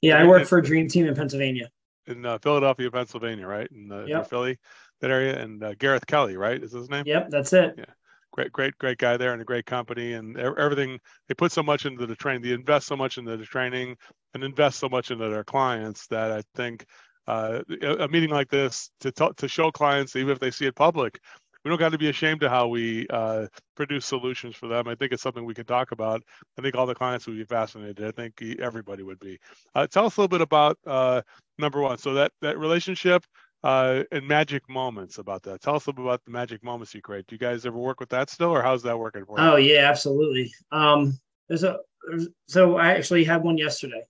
Yeah, 0.00 0.18
I 0.18 0.26
work 0.26 0.46
for 0.46 0.60
Dream 0.60 0.88
Team 0.88 1.06
in 1.06 1.14
Pennsylvania 1.16 1.70
in 2.08 2.26
uh, 2.26 2.38
Philadelphia, 2.38 2.90
Pennsylvania, 2.90 3.46
right? 3.46 3.68
In 3.70 3.88
the 3.88 4.04
yep. 4.06 4.28
Philly, 4.28 4.58
that 5.00 5.10
area, 5.10 5.40
and 5.40 5.62
uh, 5.62 5.74
Gareth 5.78 6.06
Kelly, 6.06 6.36
right? 6.36 6.62
Is 6.62 6.72
his 6.72 6.90
name? 6.90 7.04
Yep, 7.06 7.30
that's 7.30 7.52
it. 7.52 7.74
Yeah, 7.78 7.84
great, 8.32 8.52
great, 8.52 8.76
great 8.78 8.98
guy 8.98 9.16
there, 9.16 9.32
and 9.32 9.42
a 9.42 9.44
great 9.44 9.66
company, 9.66 10.14
and 10.14 10.36
everything. 10.38 10.98
They 11.28 11.34
put 11.34 11.52
so 11.52 11.62
much 11.62 11.86
into 11.86 12.06
the 12.06 12.16
training. 12.16 12.42
They 12.42 12.52
invest 12.52 12.86
so 12.86 12.96
much 12.96 13.18
into 13.18 13.36
the 13.36 13.44
training, 13.44 13.96
and 14.34 14.42
invest 14.42 14.78
so 14.78 14.88
much 14.88 15.10
into 15.10 15.28
their 15.28 15.44
clients 15.44 16.06
that 16.08 16.32
I 16.32 16.42
think 16.54 16.84
uh, 17.26 17.60
a 18.00 18.08
meeting 18.08 18.30
like 18.30 18.48
this 18.48 18.90
to 19.00 19.12
t- 19.12 19.30
to 19.36 19.48
show 19.48 19.70
clients, 19.70 20.16
even 20.16 20.30
if 20.30 20.40
they 20.40 20.50
see 20.50 20.66
it 20.66 20.74
public, 20.74 21.20
we 21.64 21.68
don't 21.68 21.78
got 21.78 21.92
to 21.92 21.98
be 21.98 22.08
ashamed 22.08 22.42
of 22.42 22.50
how 22.50 22.68
we 22.68 23.06
uh, 23.10 23.46
produce 23.76 24.06
solutions 24.06 24.56
for 24.56 24.68
them. 24.68 24.88
I 24.88 24.94
think 24.94 25.12
it's 25.12 25.22
something 25.22 25.44
we 25.44 25.54
can 25.54 25.66
talk 25.66 25.92
about. 25.92 26.22
I 26.58 26.62
think 26.62 26.74
all 26.74 26.86
the 26.86 26.94
clients 26.94 27.26
would 27.26 27.36
be 27.36 27.44
fascinated. 27.44 28.04
I 28.04 28.10
think 28.10 28.40
everybody 28.60 29.02
would 29.02 29.18
be. 29.18 29.38
Uh, 29.74 29.86
tell 29.86 30.06
us 30.06 30.16
a 30.16 30.20
little 30.20 30.28
bit 30.28 30.40
about 30.40 30.78
uh, 30.86 31.22
number 31.58 31.80
one. 31.80 31.98
So 31.98 32.14
that 32.14 32.32
that 32.42 32.58
relationship 32.58 33.24
uh, 33.64 34.04
and 34.12 34.26
magic 34.26 34.68
moments 34.68 35.18
about 35.18 35.42
that. 35.42 35.60
Tell 35.60 35.74
us 35.74 35.86
a 35.86 35.90
little 35.90 36.04
bit 36.04 36.08
about 36.08 36.24
the 36.24 36.30
magic 36.30 36.62
moments 36.62 36.94
you 36.94 37.02
create. 37.02 37.26
Do 37.26 37.34
you 37.34 37.40
guys 37.40 37.66
ever 37.66 37.78
work 37.78 38.00
with 38.00 38.10
that 38.10 38.30
still, 38.30 38.50
or 38.50 38.62
how's 38.62 38.82
that 38.84 38.98
working 38.98 39.24
for 39.24 39.38
you? 39.38 39.44
Oh 39.44 39.56
yeah, 39.56 39.88
absolutely. 39.90 40.52
Um, 40.70 41.18
there's 41.48 41.64
a 41.64 41.78
there's, 42.08 42.28
so 42.46 42.76
I 42.76 42.92
actually 42.92 43.24
had 43.24 43.42
one 43.42 43.58
yesterday. 43.58 44.04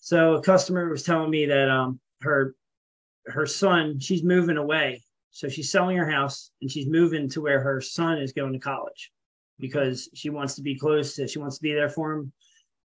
So 0.00 0.34
a 0.34 0.42
customer 0.42 0.88
was 0.88 1.02
telling 1.02 1.30
me 1.30 1.46
that 1.46 1.70
um 1.70 2.00
her 2.22 2.54
her 3.26 3.46
son 3.46 4.00
she's 4.00 4.24
moving 4.24 4.56
away 4.56 5.02
so 5.30 5.48
she's 5.48 5.70
selling 5.70 5.96
her 5.96 6.10
house 6.10 6.50
and 6.60 6.70
she's 6.70 6.88
moving 6.88 7.28
to 7.30 7.40
where 7.40 7.60
her 7.60 7.80
son 7.80 8.18
is 8.18 8.32
going 8.32 8.52
to 8.52 8.58
college 8.58 9.12
because 9.58 10.08
she 10.14 10.30
wants 10.30 10.54
to 10.56 10.62
be 10.62 10.74
close 10.74 11.14
to, 11.14 11.28
she 11.28 11.38
wants 11.38 11.56
to 11.56 11.62
be 11.62 11.72
there 11.72 11.88
for 11.88 12.12
him. 12.12 12.32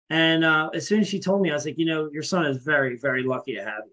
And 0.09 0.45
uh, 0.45 0.69
as 0.73 0.87
soon 0.87 0.99
as 0.99 1.07
she 1.07 1.19
told 1.19 1.41
me, 1.41 1.49
I 1.49 1.53
was 1.53 1.65
like, 1.65 1.79
you 1.79 1.85
know, 1.85 2.09
your 2.11 2.23
son 2.23 2.45
is 2.45 2.57
very, 2.57 2.97
very 2.97 3.23
lucky 3.23 3.55
to 3.55 3.63
have 3.63 3.83
you. 3.85 3.91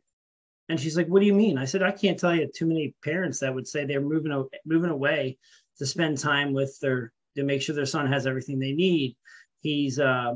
And 0.69 0.79
she's 0.79 0.97
like, 0.97 1.07
what 1.07 1.21
do 1.21 1.27
you 1.27 1.35
mean? 1.35 1.59
I 1.59 1.65
said, 1.65 1.83
I 1.83 1.91
can't 1.91 2.19
tell 2.19 2.35
you 2.35 2.49
too 2.55 2.67
many 2.67 2.95
parents 3.03 3.41
that 3.41 3.55
would 3.55 3.67
say 3.67 3.85
they're 3.85 4.01
moving, 4.01 4.49
moving 4.67 4.91
away 4.91 5.39
to 5.79 5.87
spend 5.87 6.19
time 6.19 6.53
with 6.53 6.79
their, 6.81 7.13
to 7.37 7.45
make 7.45 7.63
sure 7.63 7.75
their 7.75 7.87
son 7.87 8.13
has 8.13 8.27
everything 8.27 8.59
they 8.59 8.73
need. 8.73 9.17
He's, 9.61 9.99
uh, 9.99 10.35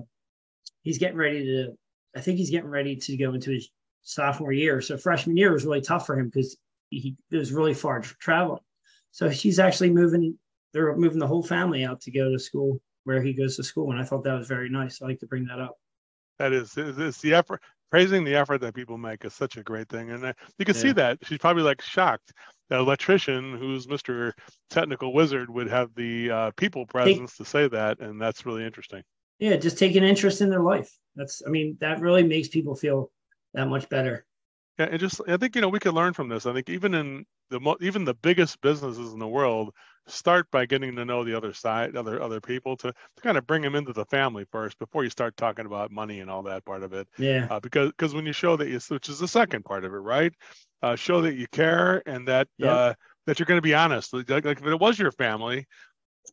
he's 0.82 0.98
getting 0.98 1.18
ready 1.18 1.44
to, 1.44 1.76
I 2.16 2.20
think 2.20 2.38
he's 2.38 2.50
getting 2.50 2.70
ready 2.70 2.96
to 2.96 3.16
go 3.16 3.34
into 3.34 3.50
his 3.50 3.70
sophomore 4.02 4.52
year. 4.52 4.80
So 4.80 4.96
freshman 4.96 5.36
year 5.36 5.52
was 5.52 5.64
really 5.66 5.82
tough 5.82 6.06
for 6.06 6.18
him 6.18 6.26
because 6.26 6.56
he 6.90 7.16
was 7.30 7.52
really 7.52 7.74
far 7.74 8.00
traveling. 8.00 8.60
So 9.10 9.30
she's 9.30 9.58
actually 9.58 9.90
moving. 9.90 10.38
They're 10.72 10.94
moving 10.96 11.18
the 11.18 11.26
whole 11.26 11.42
family 11.42 11.84
out 11.84 12.00
to 12.02 12.10
go 12.10 12.30
to 12.30 12.38
school 12.38 12.80
where 13.04 13.22
he 13.22 13.32
goes 13.32 13.56
to 13.56 13.62
school, 13.62 13.92
and 13.92 14.00
I 14.00 14.04
thought 14.04 14.24
that 14.24 14.34
was 14.34 14.48
very 14.48 14.68
nice. 14.68 15.00
I 15.00 15.06
like 15.06 15.20
to 15.20 15.26
bring 15.26 15.46
that 15.46 15.60
up. 15.60 15.76
That 16.38 16.52
is, 16.52 16.74
it's 16.76 17.20
the 17.20 17.34
effort. 17.34 17.62
Praising 17.90 18.24
the 18.24 18.34
effort 18.34 18.60
that 18.62 18.74
people 18.74 18.98
make 18.98 19.24
is 19.24 19.32
such 19.32 19.56
a 19.56 19.62
great 19.62 19.88
thing, 19.88 20.10
and 20.10 20.34
you 20.58 20.64
can 20.64 20.74
yeah. 20.74 20.82
see 20.82 20.92
that 20.92 21.18
she's 21.22 21.38
probably 21.38 21.62
like 21.62 21.80
shocked. 21.80 22.32
The 22.68 22.78
electrician, 22.78 23.56
who's 23.56 23.86
Mr. 23.86 24.32
Technical 24.70 25.14
Wizard, 25.14 25.48
would 25.48 25.68
have 25.68 25.94
the 25.94 26.30
uh, 26.30 26.50
people 26.56 26.84
presence 26.84 27.36
Take, 27.36 27.46
to 27.46 27.50
say 27.50 27.68
that, 27.68 28.00
and 28.00 28.20
that's 28.20 28.44
really 28.44 28.64
interesting. 28.64 29.02
Yeah, 29.38 29.56
just 29.56 29.78
taking 29.78 30.02
interest 30.02 30.40
in 30.40 30.50
their 30.50 30.62
life. 30.62 30.90
That's, 31.14 31.42
I 31.46 31.50
mean, 31.50 31.76
that 31.80 32.00
really 32.00 32.24
makes 32.24 32.48
people 32.48 32.74
feel 32.74 33.12
that 33.54 33.68
much 33.68 33.88
better. 33.88 34.26
Yeah, 34.78 34.88
and 34.90 35.00
just 35.00 35.20
I 35.26 35.36
think 35.36 35.54
you 35.54 35.62
know 35.62 35.68
we 35.68 35.78
can 35.78 35.92
learn 35.92 36.12
from 36.12 36.28
this. 36.28 36.46
I 36.46 36.52
think 36.52 36.68
even 36.68 36.94
in 36.94 37.24
the 37.50 37.76
even 37.80 38.04
the 38.04 38.14
biggest 38.14 38.60
businesses 38.60 39.12
in 39.12 39.18
the 39.18 39.28
world 39.28 39.72
start 40.08 40.50
by 40.50 40.66
getting 40.66 40.94
to 40.96 41.04
know 41.04 41.24
the 41.24 41.36
other 41.36 41.52
side, 41.52 41.96
other 41.96 42.22
other 42.22 42.40
people 42.40 42.76
to, 42.76 42.88
to 42.92 43.22
kind 43.22 43.38
of 43.38 43.46
bring 43.46 43.62
them 43.62 43.74
into 43.74 43.92
the 43.92 44.04
family 44.06 44.44
first 44.52 44.78
before 44.78 45.04
you 45.04 45.10
start 45.10 45.36
talking 45.36 45.66
about 45.66 45.90
money 45.90 46.20
and 46.20 46.30
all 46.30 46.42
that 46.42 46.64
part 46.64 46.82
of 46.82 46.92
it. 46.92 47.08
Yeah. 47.18 47.46
Uh, 47.50 47.60
because 47.60 47.90
because 47.90 48.14
when 48.14 48.26
you 48.26 48.32
show 48.32 48.56
that 48.56 48.68
you, 48.68 48.78
which 48.88 49.08
is 49.08 49.18
the 49.18 49.28
second 49.28 49.64
part 49.64 49.84
of 49.84 49.92
it, 49.92 49.98
right? 49.98 50.32
Uh, 50.82 50.96
show 50.96 51.22
that 51.22 51.34
you 51.34 51.46
care 51.48 52.02
and 52.06 52.28
that 52.28 52.48
yep. 52.58 52.70
uh, 52.70 52.94
that 53.26 53.38
you're 53.38 53.46
going 53.46 53.58
to 53.58 53.62
be 53.62 53.74
honest. 53.74 54.12
Like, 54.12 54.30
like 54.30 54.44
if 54.46 54.66
it 54.66 54.80
was 54.80 54.98
your 54.98 55.12
family, 55.12 55.66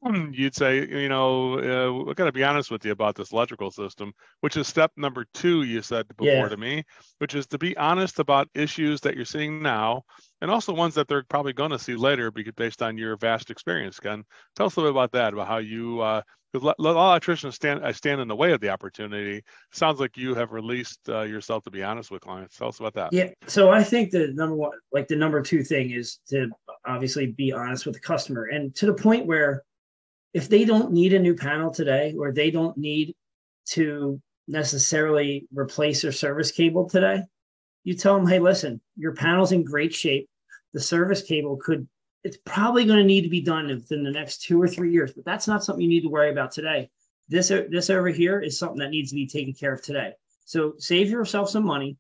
you'd 0.31 0.55
say, 0.55 0.88
you 0.88 1.09
know, 1.09 1.53
uh, 1.53 1.93
we're 1.93 2.13
going 2.13 2.27
to 2.27 2.31
be 2.31 2.43
honest 2.43 2.71
with 2.71 2.85
you 2.85 2.91
about 2.91 3.15
this 3.15 3.31
electrical 3.31 3.71
system, 3.71 4.13
which 4.41 4.57
is 4.57 4.67
step 4.67 4.91
number 4.97 5.25
two, 5.33 5.63
you 5.63 5.81
said 5.81 6.07
before 6.07 6.27
yeah. 6.27 6.47
to 6.47 6.57
me, 6.57 6.83
which 7.19 7.35
is 7.35 7.45
to 7.47 7.57
be 7.57 7.75
honest 7.77 8.19
about 8.19 8.50
issues 8.53 9.01
that 9.01 9.15
you're 9.15 9.25
seeing 9.25 9.62
now 9.62 10.03
and 10.41 10.51
also 10.51 10.73
ones 10.73 10.95
that 10.95 11.07
they're 11.07 11.23
probably 11.23 11.53
going 11.53 11.71
to 11.71 11.79
see 11.79 11.95
later 11.95 12.31
because 12.31 12.53
based 12.53 12.81
on 12.81 12.97
your 12.97 13.15
vast 13.17 13.50
experience. 13.50 14.00
Ken, 14.00 14.23
tell 14.55 14.65
us 14.65 14.75
a 14.75 14.79
little 14.79 14.91
bit 14.91 14.97
about 14.97 15.12
that, 15.13 15.33
about 15.33 15.47
how 15.47 15.57
you, 15.57 16.01
uh, 16.01 16.21
because 16.51 16.63
a 16.77 16.81
lot 16.81 16.91
of 16.91 16.97
electricians 16.97 17.55
stand, 17.55 17.83
I 17.83 17.91
stand 17.91 18.21
in 18.21 18.27
the 18.27 18.35
way 18.35 18.51
of 18.51 18.62
the 18.62 18.69
opportunity. 18.69 19.41
Sounds 19.71 20.00
like 20.00 20.15
you 20.17 20.35
have 20.35 20.51
released 20.51 21.00
uh, 21.09 21.21
yourself 21.21 21.63
to 21.63 21.71
be 21.71 21.81
honest 21.81 22.12
with 22.12 22.21
clients. 22.21 22.57
Tell 22.57 22.67
us 22.67 22.79
about 22.79 22.93
that. 22.93 23.12
Yeah. 23.12 23.29
So 23.47 23.71
I 23.71 23.83
think 23.83 24.12
the 24.12 24.27
number 24.33 24.55
one, 24.55 24.71
like 24.91 25.07
the 25.07 25.15
number 25.15 25.41
two 25.41 25.63
thing 25.63 25.91
is 25.91 26.19
to 26.29 26.50
obviously 26.85 27.27
be 27.27 27.51
honest 27.51 27.85
with 27.85 27.95
the 27.95 28.01
customer 28.01 28.45
and 28.45 28.75
to 28.75 28.85
the 28.85 28.93
point 28.93 29.25
where 29.25 29.63
if 30.34 30.50
they 30.50 30.66
don't 30.66 30.92
need 30.92 31.13
a 31.13 31.20
new 31.20 31.36
panel 31.36 31.72
today 31.72 32.16
or 32.18 32.32
they 32.32 32.52
don't 32.52 32.78
need 32.78 33.16
to 33.66 34.22
necessarily 34.48 35.48
replace 35.54 36.02
their 36.02 36.12
service 36.12 36.52
cable 36.52 36.90
today, 36.90 37.24
you 37.84 37.96
tell 37.96 38.18
them, 38.18 38.28
hey, 38.28 38.40
listen, 38.40 38.82
your 38.98 39.13
panel's 39.13 39.52
in 39.52 39.63
great 39.63 39.94
shape. 39.94 40.30
The 40.74 40.80
service 40.80 41.22
cable 41.22 41.58
could, 41.58 41.88
it's 42.24 42.38
probably 42.46 42.86
going 42.86 43.00
to 43.00 43.06
need 43.06 43.22
to 43.22 43.30
be 43.30 43.42
done 43.42 43.68
within 43.68 44.04
the 44.04 44.12
next 44.12 44.42
two 44.42 44.62
or 44.62 44.68
three 44.68 44.92
years, 44.92 45.13
but 45.13 45.25
that's 45.25 45.48
not 45.48 45.63
something 45.63 45.84
you 45.84 45.90
need 45.90 46.02
to 46.02 46.10
worry 46.10 46.32
about 46.32 46.52
today. 46.52 46.90
This, 47.30 47.50
this 47.50 47.90
over 47.90 48.10
here 48.10 48.40
is 48.40 48.58
something 48.58 48.80
that 48.80 48.90
needs 48.90 49.12
to 49.12 49.16
be 49.16 49.28
taken 49.28 49.54
care 49.54 49.74
of 49.74 49.82
today. 49.82 50.13
So 50.46 50.74
save 50.78 51.10
yourself 51.10 51.50
some 51.50 51.66
money. 51.66 51.98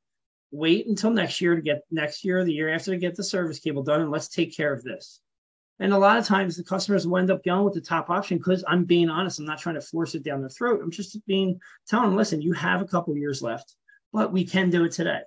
Wait 0.51 0.87
until 0.87 1.09
next 1.09 1.41
year 1.41 1.55
to 1.55 1.61
get 1.61 1.81
next 1.91 2.23
year 2.23 2.39
or 2.39 2.43
the 2.43 2.53
year 2.53 2.73
after 2.73 2.91
to 2.91 2.97
get 2.97 3.15
the 3.15 3.23
service 3.23 3.59
cable 3.59 3.83
done, 3.83 4.01
and 4.01 4.11
let's 4.11 4.27
take 4.27 4.55
care 4.55 4.73
of 4.73 4.83
this. 4.83 5.19
And 5.79 5.91
a 5.91 5.97
lot 5.97 6.17
of 6.17 6.25
times 6.25 6.55
the 6.55 6.63
customers 6.63 7.07
will 7.07 7.17
end 7.17 7.31
up 7.31 7.43
going 7.43 7.65
with 7.65 7.73
the 7.73 7.81
top 7.81 8.09
option 8.09 8.37
because 8.37 8.63
I'm 8.67 8.85
being 8.85 9.09
honest. 9.09 9.39
I'm 9.39 9.45
not 9.45 9.59
trying 9.59 9.75
to 9.75 9.81
force 9.81 10.15
it 10.15 10.23
down 10.23 10.41
their 10.41 10.49
throat. 10.49 10.81
I'm 10.83 10.91
just 10.91 11.17
being 11.25 11.59
telling 11.87 12.09
them, 12.09 12.15
listen, 12.15 12.41
you 12.41 12.53
have 12.53 12.81
a 12.81 12.85
couple 12.85 13.15
years 13.17 13.41
left, 13.41 13.75
but 14.11 14.31
we 14.31 14.45
can 14.45 14.69
do 14.69 14.85
it 14.85 14.91
today. 14.91 15.21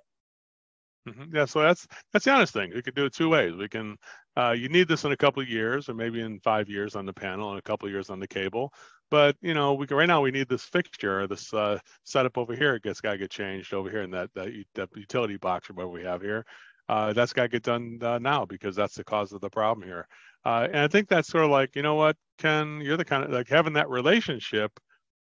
Mm-hmm. 1.07 1.35
Yeah, 1.35 1.45
so 1.45 1.61
that's 1.61 1.87
that's 2.11 2.25
the 2.25 2.31
honest 2.31 2.53
thing. 2.53 2.71
We 2.73 2.81
can 2.81 2.93
do 2.93 3.05
it 3.05 3.13
two 3.13 3.29
ways. 3.29 3.53
We 3.55 3.69
can 3.69 3.97
uh, 4.35 4.51
you 4.51 4.67
need 4.69 4.87
this 4.87 5.05
in 5.05 5.11
a 5.11 5.17
couple 5.17 5.41
of 5.41 5.49
years, 5.49 5.89
or 5.89 5.93
maybe 5.93 6.21
in 6.21 6.39
five 6.41 6.69
years 6.69 6.95
on 6.95 7.05
the 7.05 7.13
panel, 7.13 7.49
and 7.49 7.59
a 7.59 7.61
couple 7.61 7.87
of 7.87 7.93
years 7.93 8.09
on 8.09 8.19
the 8.19 8.27
cable. 8.27 8.73
But 9.09 9.37
you 9.41 9.53
know, 9.53 9.73
we 9.73 9.87
can, 9.87 9.95
right 9.95 10.07
now 10.07 10.21
we 10.21 10.31
need 10.31 10.49
this 10.49 10.63
fixture, 10.63 11.25
this 11.27 11.53
uh, 11.53 11.79
setup 12.03 12.37
over 12.37 12.55
here. 12.55 12.75
It 12.75 12.83
gets 12.83 12.99
got 12.99 13.13
to 13.13 13.17
get 13.17 13.31
changed 13.31 13.73
over 13.73 13.89
here 13.89 14.01
in 14.01 14.11
that, 14.11 14.33
that 14.35 14.49
that 14.75 14.89
utility 14.95 15.37
box 15.37 15.69
or 15.69 15.73
whatever 15.73 15.91
we 15.91 16.03
have 16.03 16.21
here. 16.21 16.45
Uh, 16.89 17.13
that's 17.13 17.33
got 17.33 17.43
to 17.43 17.47
get 17.49 17.63
done 17.63 17.99
uh, 18.01 18.17
now 18.19 18.45
because 18.45 18.75
that's 18.75 18.95
the 18.95 19.03
cause 19.03 19.33
of 19.33 19.41
the 19.41 19.49
problem 19.49 19.85
here. 19.85 20.07
Uh, 20.45 20.67
and 20.71 20.77
I 20.77 20.87
think 20.87 21.09
that's 21.09 21.27
sort 21.27 21.43
of 21.43 21.49
like, 21.49 21.75
you 21.75 21.81
know 21.81 21.95
what, 21.95 22.15
Ken, 22.37 22.79
you're 22.81 22.97
the 22.97 23.03
kind 23.03 23.23
of 23.23 23.31
like 23.31 23.49
having 23.49 23.73
that 23.73 23.89
relationship. 23.89 24.71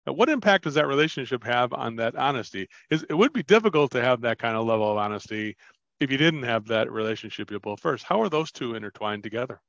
Uh, 0.09 0.13
what 0.13 0.29
impact 0.29 0.65
does 0.65 0.75
that 0.75 0.87
relationship 0.87 1.43
have 1.43 1.73
on 1.73 1.97
that 1.97 2.15
honesty? 2.15 2.69
Is 2.91 3.05
it 3.09 3.15
would 3.15 3.33
be 3.33 3.43
difficult 3.43 3.91
to 3.93 4.03
have 4.03 4.21
that 4.21 4.39
kind 4.39 4.57
of 4.57 4.67
level 4.67 4.91
of 4.91 4.97
honesty 4.97 5.57
if 6.01 6.11
you 6.11 6.19
didn't 6.19 6.43
have 6.43 6.67
that 6.67 6.91
relationship 6.91 7.51
you 7.51 7.59
built 7.59 7.81
first. 7.81 8.05
How 8.05 8.21
are 8.21 8.29
those 8.29 8.53
two 8.53 8.75
intertwined 8.75 9.23
together? 9.23 9.61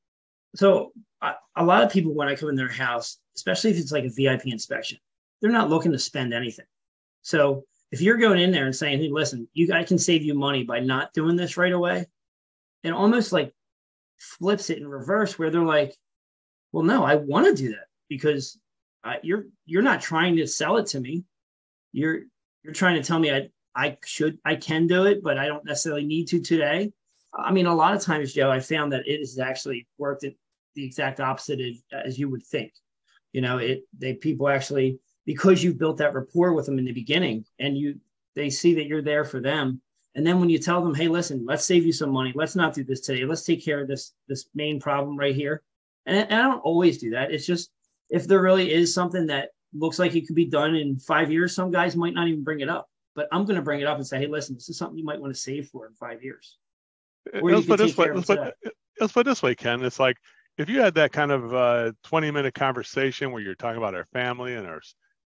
So 0.56 0.92
a 1.22 1.64
lot 1.64 1.84
of 1.84 1.92
people, 1.92 2.14
when 2.14 2.28
I 2.28 2.36
come 2.36 2.50
in 2.50 2.56
their 2.56 2.72
house, 2.72 3.18
especially 3.36 3.72
if 3.72 3.78
it's 3.78 3.92
like 3.92 4.06
a 4.06 4.10
VIP 4.10 4.48
inspection, 4.48 4.98
they're 5.42 5.52
not 5.52 5.70
looking 5.70 5.92
to 5.92 6.00
spend 6.00 6.34
anything. 6.34 6.66
So 7.22 7.66
if 7.92 8.02
you're 8.02 8.18
going 8.18 8.40
in 8.40 8.52
there 8.52 8.66
and 8.66 8.76
saying, 8.76 9.00
"Hey, 9.00 9.10
listen, 9.10 9.48
you 9.54 9.74
I 9.74 9.84
can 9.84 9.98
save 9.98 10.24
you 10.24 10.34
money 10.34 10.64
by 10.64 10.80
not 10.80 11.14
doing 11.14 11.36
this 11.36 11.58
right 11.58 11.72
away," 11.72 12.06
and 12.84 12.94
almost 12.94 13.32
like 13.32 13.54
flips 14.18 14.70
it 14.70 14.78
in 14.78 14.88
reverse 14.88 15.38
where 15.38 15.50
they're 15.50 15.62
like, 15.62 15.96
well, 16.72 16.84
no, 16.84 17.04
I 17.04 17.16
want 17.16 17.46
to 17.48 17.54
do 17.54 17.70
that 17.70 17.88
because 18.10 18.60
I, 19.04 19.18
you're 19.24 19.46
you're 19.66 19.82
not 19.82 20.02
trying 20.02 20.36
to 20.38 20.48
sell 20.48 20.78
it 20.78 20.88
to 20.88 21.00
me. 21.00 21.24
You're 21.92 22.22
you're 22.64 22.74
trying 22.74 23.02
to 23.02 23.08
tell 23.08 23.20
me 23.20 23.32
I 23.32 23.50
I 23.76 23.98
should 24.06 24.40
I 24.44 24.56
can 24.56 24.88
do 24.88 25.06
it, 25.06 25.24
but 25.24 25.38
I 25.38 25.48
don't 25.48 25.66
necessarily 25.66 26.06
need 26.06 26.28
to 26.30 26.42
today. 26.42 26.92
I 27.34 27.52
mean, 27.52 27.68
a 27.68 27.76
lot 27.76 27.94
of 27.94 28.02
times, 28.02 28.34
Joe, 28.34 28.50
I 28.50 28.60
found 28.60 28.94
that 28.94 29.08
it 29.08 29.20
has 29.20 29.38
actually 29.40 29.88
worked 29.98 30.24
at 30.24 30.34
the 30.76 30.84
exact 30.84 31.20
opposite 31.20 31.60
as 31.92 32.18
you 32.18 32.30
would 32.30 32.46
think. 32.46 32.74
You 33.34 33.42
know, 33.42 33.58
it 33.58 33.84
they 33.98 34.14
people 34.14 34.50
actually 34.50 35.00
because 35.28 35.64
you've 35.64 35.78
built 35.78 35.98
that 35.98 36.16
rapport 36.16 36.54
with 36.54 36.66
them 36.66 36.80
in 36.80 36.86
the 36.86 36.92
beginning 36.92 37.46
and 37.60 37.78
you 37.78 38.00
they 38.36 38.50
see 38.50 38.74
that 38.74 38.88
you're 38.88 39.04
there 39.04 39.26
for 39.26 39.40
them 39.40 39.80
and 40.18 40.26
then 40.26 40.40
when 40.40 40.50
you 40.50 40.58
tell 40.58 40.82
them, 40.82 40.96
hey, 40.96 41.08
listen, 41.08 41.46
let's 41.46 41.64
save 41.64 41.86
you 41.86 41.92
some 41.92 42.10
money. 42.10 42.32
Let's 42.34 42.56
not 42.56 42.74
do 42.74 42.84
this 42.84 43.02
today. 43.02 43.24
Let's 43.24 43.44
take 43.44 43.64
care 43.64 43.80
of 43.80 43.88
this 43.88 44.14
this 44.28 44.48
main 44.56 44.80
problem 44.80 45.16
right 45.16 45.36
here. 45.36 45.62
And, 46.08 46.18
and 46.18 46.34
I 46.34 46.42
don't 46.42 46.60
always 46.62 46.98
do 46.98 47.12
that. 47.12 47.32
It's 47.32 47.46
just 47.46 47.70
if 48.10 48.28
there 48.28 48.42
really 48.42 48.74
is 48.74 48.92
something 48.92 49.28
that 49.28 49.50
looks 49.74 50.00
like 50.00 50.16
it 50.16 50.26
could 50.26 50.36
be 50.36 50.46
done 50.46 50.74
in 50.76 50.98
five 50.98 51.32
years, 51.32 51.54
some 51.54 51.70
guys 51.70 51.96
might 51.96 52.16
not 52.16 52.28
even 52.28 52.44
bring 52.44 52.62
it 52.62 52.70
up. 52.70 52.90
But 53.16 53.28
I'm 53.32 53.46
going 53.46 53.58
to 53.58 53.62
bring 53.62 53.80
it 53.80 53.86
up 53.86 53.98
and 53.98 54.08
say, 54.08 54.18
hey, 54.18 54.26
listen, 54.26 54.56
this 54.56 54.70
is 54.70 54.78
something 54.78 54.98
you 54.98 55.06
might 55.06 55.22
want 55.22 55.36
to 55.36 55.40
save 55.40 55.68
for 55.68 55.86
in 55.86 55.94
five 55.94 56.24
years. 56.24 56.58
let's 57.40 57.68
put, 57.68 57.78
this 57.78 57.96
way, 57.96 58.12
let's, 58.12 58.26
put, 58.26 58.40
let's 59.00 59.14
put 59.14 59.26
this 59.26 59.44
way, 59.44 59.54
Ken. 59.54 59.84
It's 59.84 60.00
like 60.00 60.18
if 60.58 60.68
you 60.68 60.82
had 60.82 60.96
that 60.96 61.12
kind 61.12 61.32
of 61.32 61.54
uh, 61.54 61.92
20 62.06 62.32
minute 62.32 62.56
conversation 62.56 63.32
where 63.32 63.42
you're 63.44 63.54
talking 63.54 63.78
about 63.78 63.94
our 63.94 64.08
family 64.14 64.56
and 64.56 64.66
our 64.66 64.82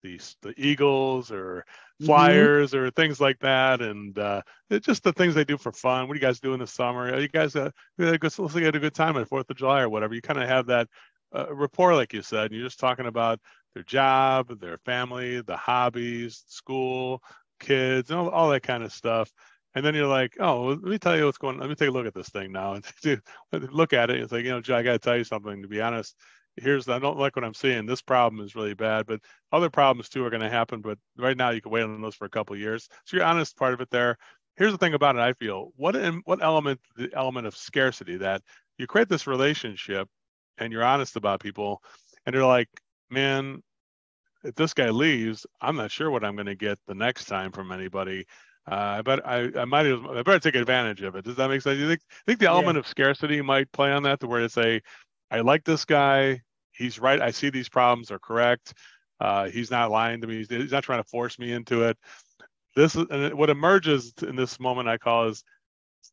the 0.07 0.35
the 0.41 0.53
Eagles 0.57 1.31
or 1.31 1.65
mm-hmm. 2.01 2.05
Flyers 2.05 2.71
mm-hmm. 2.71 2.85
or 2.85 2.91
things 2.91 3.19
like 3.19 3.39
that, 3.39 3.81
and 3.81 4.17
uh, 4.17 4.41
just 4.81 5.03
the 5.03 5.13
things 5.13 5.35
they 5.35 5.43
do 5.43 5.57
for 5.57 5.71
fun. 5.71 6.07
What 6.07 6.13
do 6.13 6.19
you 6.19 6.25
guys 6.25 6.39
do 6.39 6.53
in 6.53 6.59
the 6.59 6.67
summer? 6.67 7.11
Are 7.13 7.19
you 7.19 7.27
guys 7.27 7.55
uh, 7.55 7.71
let's 7.97 8.39
look 8.39 8.55
at 8.55 8.75
a 8.75 8.79
good 8.79 8.95
time 8.95 9.17
on 9.17 9.25
Fourth 9.25 9.49
of 9.49 9.57
July 9.57 9.81
or 9.81 9.89
whatever. 9.89 10.13
You 10.13 10.21
kind 10.21 10.41
of 10.41 10.47
have 10.47 10.67
that 10.67 10.87
uh, 11.35 11.53
rapport, 11.53 11.95
like 11.95 12.13
you 12.13 12.21
said. 12.21 12.45
And 12.45 12.53
you're 12.53 12.67
just 12.67 12.79
talking 12.79 13.05
about 13.05 13.39
their 13.73 13.83
job, 13.83 14.59
their 14.59 14.77
family, 14.79 15.41
the 15.41 15.57
hobbies, 15.57 16.43
school, 16.47 17.21
kids, 17.59 18.11
all, 18.11 18.29
all 18.29 18.49
that 18.49 18.63
kind 18.63 18.83
of 18.83 18.93
stuff. 18.93 19.31
And 19.75 19.85
then 19.85 19.93
you're 19.93 20.07
like, 20.07 20.37
oh, 20.39 20.67
let 20.67 20.81
me 20.81 20.97
tell 20.97 21.15
you 21.15 21.25
what's 21.25 21.37
going. 21.37 21.55
on. 21.55 21.61
Let 21.61 21.69
me 21.69 21.75
take 21.75 21.89
a 21.89 21.91
look 21.91 22.07
at 22.07 22.15
this 22.15 22.29
thing 22.29 22.51
now 22.51 22.73
and 23.03 23.23
look 23.51 23.93
at 23.93 24.09
it. 24.09 24.19
It's 24.19 24.31
like, 24.31 24.43
you 24.43 24.51
know, 24.51 24.61
Joe, 24.61 24.77
I 24.77 24.83
got 24.83 24.93
to 24.93 24.99
tell 24.99 25.17
you 25.17 25.23
something. 25.23 25.61
To 25.61 25.67
be 25.67 25.81
honest, 25.81 26.15
here's 26.57 26.87
I 26.87 26.99
don't 26.99 27.17
like 27.17 27.35
what 27.35 27.45
I'm 27.45 27.53
seeing. 27.53 27.85
This 27.85 28.01
problem 28.01 28.43
is 28.45 28.55
really 28.55 28.73
bad, 28.73 29.05
but 29.05 29.21
other 29.51 29.69
problems 29.69 30.09
too 30.09 30.25
are 30.25 30.29
going 30.29 30.41
to 30.41 30.49
happen. 30.49 30.81
But 30.81 30.97
right 31.17 31.37
now, 31.37 31.51
you 31.51 31.61
can 31.61 31.71
wait 31.71 31.83
on 31.83 32.01
those 32.01 32.15
for 32.15 32.25
a 32.25 32.29
couple 32.29 32.55
years. 32.55 32.87
So 33.05 33.17
you're 33.17 33.25
honest 33.25 33.57
part 33.57 33.73
of 33.73 33.81
it 33.81 33.89
there. 33.89 34.17
Here's 34.55 34.71
the 34.71 34.77
thing 34.77 34.93
about 34.95 35.15
it. 35.15 35.21
I 35.21 35.33
feel 35.33 35.71
what 35.75 35.95
what 36.25 36.43
element 36.43 36.79
the 36.95 37.09
element 37.13 37.47
of 37.47 37.55
scarcity 37.55 38.17
that 38.17 38.41
you 38.77 38.87
create 38.87 39.09
this 39.09 39.27
relationship 39.27 40.07
and 40.57 40.73
you're 40.73 40.83
honest 40.83 41.15
about 41.15 41.39
people, 41.39 41.81
and 42.25 42.33
they're 42.33 42.45
like, 42.45 42.69
man, 43.09 43.61
if 44.43 44.55
this 44.55 44.73
guy 44.73 44.89
leaves, 44.89 45.45
I'm 45.61 45.75
not 45.75 45.91
sure 45.91 46.09
what 46.09 46.23
I'm 46.23 46.35
going 46.35 46.47
to 46.47 46.55
get 46.55 46.79
the 46.87 46.95
next 46.95 47.25
time 47.25 47.51
from 47.51 47.71
anybody. 47.71 48.25
Uh, 48.65 49.01
but 49.01 49.25
I, 49.25 49.49
I 49.55 49.65
might 49.65 49.85
I 49.85 50.23
better 50.23 50.39
take 50.39 50.55
advantage 50.55 51.01
of 51.01 51.15
it. 51.15 51.23
Does 51.23 51.35
that 51.37 51.49
make 51.49 51.61
sense? 51.61 51.79
You 51.79 51.87
think 51.87 52.01
think 52.25 52.39
the 52.39 52.47
element 52.47 52.75
yeah. 52.75 52.79
of 52.79 52.87
scarcity 52.87 53.41
might 53.41 53.71
play 53.71 53.91
on 53.91 54.03
that, 54.03 54.19
to 54.19 54.27
where 54.27 54.41
it's 54.41 54.57
a 54.57 54.81
I 55.31 55.41
like 55.41 55.63
this 55.63 55.85
guy 55.85 56.41
he's 56.77 56.99
right. 56.99 57.21
I 57.21 57.31
see 57.31 57.49
these 57.49 57.69
problems 57.69 58.11
are 58.11 58.19
correct. 58.19 58.73
Uh, 59.19 59.49
he's 59.49 59.71
not 59.71 59.91
lying 59.91 60.21
to 60.21 60.27
me. 60.27 60.37
He's, 60.37 60.49
he's, 60.49 60.71
not 60.71 60.83
trying 60.83 61.01
to 61.01 61.09
force 61.09 61.39
me 61.39 61.51
into 61.51 61.83
it. 61.83 61.97
This 62.75 62.95
is 62.95 63.05
and 63.09 63.33
what 63.33 63.49
emerges 63.49 64.13
in 64.21 64.35
this 64.35 64.59
moment 64.59 64.87
I 64.87 64.97
call 64.97 65.29
is 65.29 65.43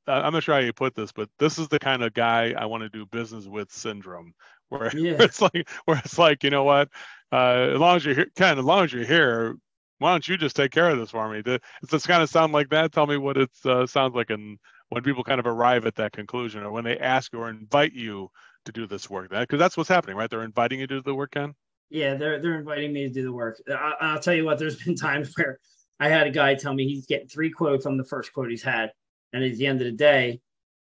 I'm 0.06 0.32
not 0.32 0.42
sure 0.42 0.54
how 0.54 0.60
you 0.60 0.72
put 0.72 0.94
this, 0.94 1.12
but 1.12 1.28
this 1.38 1.58
is 1.58 1.68
the 1.68 1.78
kind 1.78 2.02
of 2.02 2.14
guy 2.14 2.54
I 2.56 2.66
want 2.66 2.82
to 2.82 2.88
do 2.88 3.06
business 3.06 3.46
with 3.46 3.70
syndrome, 3.70 4.34
where, 4.68 4.94
yeah. 4.96 5.16
it's 5.20 5.40
like 5.40 5.68
where 5.84 6.00
it's 6.04 6.18
like 6.18 6.42
you 6.42 6.50
know 6.50 6.64
what, 6.64 6.88
uh, 7.32 7.70
as 7.74 7.78
long 7.78 7.96
as 7.96 8.04
you're 8.04 8.14
here, 8.14 8.30
Ken, 8.36 8.58
as 8.58 8.64
long 8.64 8.84
as 8.84 8.92
you're 8.92 9.04
here, 9.04 9.56
why 9.98 10.12
don't 10.12 10.26
you 10.26 10.36
just 10.36 10.56
take 10.56 10.72
care 10.72 10.90
of 10.90 10.98
this 10.98 11.10
for 11.10 11.28
me? 11.28 11.42
Does 11.42 11.60
this 11.90 12.06
kind 12.06 12.22
of 12.22 12.30
sound 12.30 12.52
like 12.52 12.70
that? 12.70 12.92
Tell 12.92 13.06
me 13.06 13.16
what 13.16 13.36
it 13.36 13.50
uh, 13.64 13.86
sounds 13.86 14.14
like, 14.14 14.30
and 14.30 14.58
when 14.88 15.02
people 15.02 15.24
kind 15.24 15.40
of 15.40 15.46
arrive 15.46 15.86
at 15.86 15.96
that 15.96 16.12
conclusion, 16.12 16.62
or 16.62 16.70
when 16.70 16.84
they 16.84 16.98
ask 16.98 17.34
or 17.34 17.50
invite 17.50 17.92
you 17.92 18.30
to 18.64 18.72
do 18.72 18.86
this 18.86 19.08
work 19.08 19.30
that 19.30 19.40
because 19.40 19.58
that's 19.58 19.76
what's 19.76 19.88
happening 19.88 20.16
right? 20.16 20.30
They're 20.30 20.42
inviting 20.42 20.80
you 20.80 20.86
to 20.86 20.96
do 20.96 21.02
the 21.02 21.14
work 21.14 21.32
ken? 21.32 21.54
Yeah 21.90 22.14
they're 22.14 22.40
they're 22.40 22.58
inviting 22.58 22.92
me 22.92 23.06
to 23.06 23.12
do 23.12 23.22
the 23.22 23.32
work. 23.32 23.60
I, 23.68 24.14
will 24.14 24.20
tell 24.20 24.34
you 24.34 24.44
what 24.44 24.58
there's 24.58 24.82
been 24.82 24.96
times 25.08 25.32
where 25.36 25.58
i 26.00 26.08
had 26.08 26.26
a 26.26 26.30
guy 26.30 26.54
tell 26.54 26.74
me 26.74 26.86
he's 26.86 27.06
getting 27.06 27.28
three 27.28 27.50
quotes 27.50 27.86
on 27.86 27.96
the 27.96 28.04
first 28.04 28.32
quote 28.32 28.50
he's 28.50 28.62
had. 28.62 28.92
And 29.32 29.44
at 29.44 29.56
the 29.56 29.66
end 29.66 29.80
of 29.80 29.86
the 29.86 29.92
day 29.92 30.40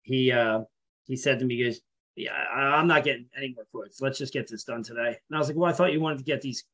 he 0.02 0.32
uh 0.32 0.60
he 1.06 1.16
said 1.16 1.38
to 1.38 1.44
me 1.44 1.56
he 1.56 1.64
goes 1.64 1.80
yeah 2.16 2.32
i'm 2.52 2.86
not 2.86 3.04
getting 3.04 3.26
any 3.36 3.54
more 3.54 3.66
quotes. 3.72 4.00
Let's 4.00 4.18
just 4.18 4.32
get 4.32 4.48
this 4.48 4.64
done 4.64 4.82
today. 4.82 5.16
And 5.28 5.36
i 5.36 5.38
was 5.38 5.48
like 5.48 5.56
well 5.56 5.70
i 5.70 5.72
thought 5.72 5.92
you 5.92 6.00
wanted 6.00 6.18
to 6.18 6.24
get 6.24 6.42
these 6.42 6.64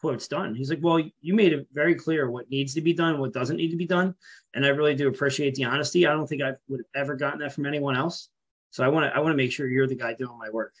quotes 0.00 0.26
done. 0.26 0.54
He's 0.54 0.70
like 0.70 0.80
well 0.82 1.02
you 1.20 1.34
made 1.34 1.52
it 1.52 1.68
very 1.72 1.94
clear 1.94 2.30
what 2.30 2.50
needs 2.50 2.74
to 2.74 2.80
be 2.80 2.92
done 2.92 3.18
what 3.18 3.32
doesn't 3.32 3.56
need 3.56 3.70
to 3.70 3.76
be 3.76 3.86
done. 3.86 4.14
And 4.54 4.64
i 4.64 4.68
really 4.68 4.94
do 4.94 5.08
appreciate 5.08 5.54
the 5.54 5.64
honesty. 5.64 6.06
I 6.06 6.12
don't 6.12 6.26
think 6.26 6.42
i 6.42 6.52
would 6.68 6.80
have 6.80 7.02
ever 7.02 7.16
gotten 7.16 7.40
that 7.40 7.52
from 7.52 7.66
anyone 7.66 7.96
else 7.96 8.28
so 8.72 8.82
I 8.82 8.88
want 8.88 9.04
to 9.04 9.16
I 9.16 9.20
want 9.20 9.32
to 9.32 9.36
make 9.36 9.52
sure 9.52 9.68
you're 9.68 9.86
the 9.86 9.94
guy 9.94 10.14
doing 10.14 10.36
my 10.38 10.50
work. 10.50 10.72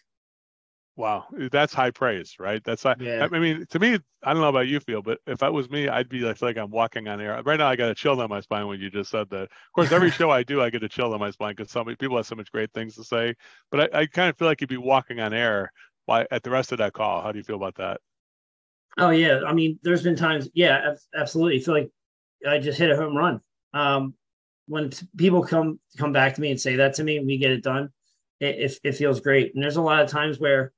Wow, 0.96 1.26
that's 1.50 1.72
high 1.72 1.90
praise, 1.90 2.36
right? 2.38 2.62
That's 2.64 2.84
yeah. 2.84 3.26
I 3.30 3.38
mean, 3.38 3.64
to 3.70 3.78
me, 3.78 3.98
I 4.22 4.32
don't 4.32 4.42
know 4.42 4.48
about 4.48 4.68
you 4.68 4.80
feel, 4.80 5.00
but 5.00 5.18
if 5.26 5.38
that 5.38 5.52
was 5.52 5.70
me, 5.70 5.88
I'd 5.88 6.08
be 6.08 6.20
like, 6.20 6.42
like 6.42 6.58
I'm 6.58 6.70
walking 6.70 7.08
on 7.08 7.20
air. 7.20 7.40
Right 7.44 7.58
now, 7.58 7.66
I 7.66 7.76
got 7.76 7.90
a 7.90 7.94
chill 7.94 8.16
down 8.16 8.28
my 8.28 8.40
spine 8.40 8.66
when 8.66 8.78
you 8.78 8.90
just 8.90 9.10
said 9.10 9.30
that. 9.30 9.44
Of 9.44 9.72
course, 9.74 9.92
every 9.92 10.10
show 10.18 10.30
I 10.30 10.42
do, 10.42 10.60
I 10.60 10.68
get 10.68 10.82
a 10.82 10.88
chill 10.88 11.10
down 11.10 11.20
my 11.20 11.30
spine 11.30 11.54
because 11.56 11.70
so 11.70 11.82
many 11.82 11.96
people 11.96 12.16
have 12.18 12.26
so 12.26 12.34
much 12.34 12.52
great 12.52 12.72
things 12.74 12.94
to 12.96 13.04
say. 13.04 13.34
But 13.70 13.94
I, 13.94 14.00
I 14.00 14.06
kind 14.06 14.28
of 14.28 14.36
feel 14.36 14.48
like 14.48 14.60
you'd 14.60 14.68
be 14.68 14.76
walking 14.76 15.20
on 15.20 15.32
air 15.32 15.72
why 16.06 16.26
at 16.30 16.42
the 16.42 16.50
rest 16.50 16.72
of 16.72 16.78
that 16.78 16.92
call. 16.92 17.22
How 17.22 17.32
do 17.32 17.38
you 17.38 17.44
feel 17.44 17.56
about 17.56 17.76
that? 17.76 18.00
Oh 18.98 19.10
yeah, 19.10 19.40
I 19.46 19.54
mean, 19.54 19.78
there's 19.82 20.02
been 20.02 20.16
times, 20.16 20.48
yeah, 20.52 20.94
absolutely. 21.16 21.56
I 21.58 21.60
feel 21.62 21.74
like 21.74 21.90
I 22.46 22.58
just 22.58 22.78
hit 22.78 22.90
a 22.90 22.96
home 22.96 23.16
run. 23.16 23.40
Um, 23.72 24.14
when 24.66 24.90
people 25.16 25.42
come 25.42 25.80
come 25.98 26.12
back 26.12 26.34
to 26.34 26.40
me 26.40 26.50
and 26.50 26.60
say 26.60 26.76
that 26.76 26.94
to 26.94 27.04
me, 27.04 27.18
and 27.18 27.26
we 27.26 27.38
get 27.38 27.50
it 27.50 27.62
done, 27.62 27.90
it, 28.40 28.58
it, 28.58 28.78
it 28.84 28.92
feels 28.92 29.20
great. 29.20 29.54
And 29.54 29.62
there's 29.62 29.76
a 29.76 29.82
lot 29.82 30.02
of 30.02 30.10
times 30.10 30.38
where, 30.38 30.72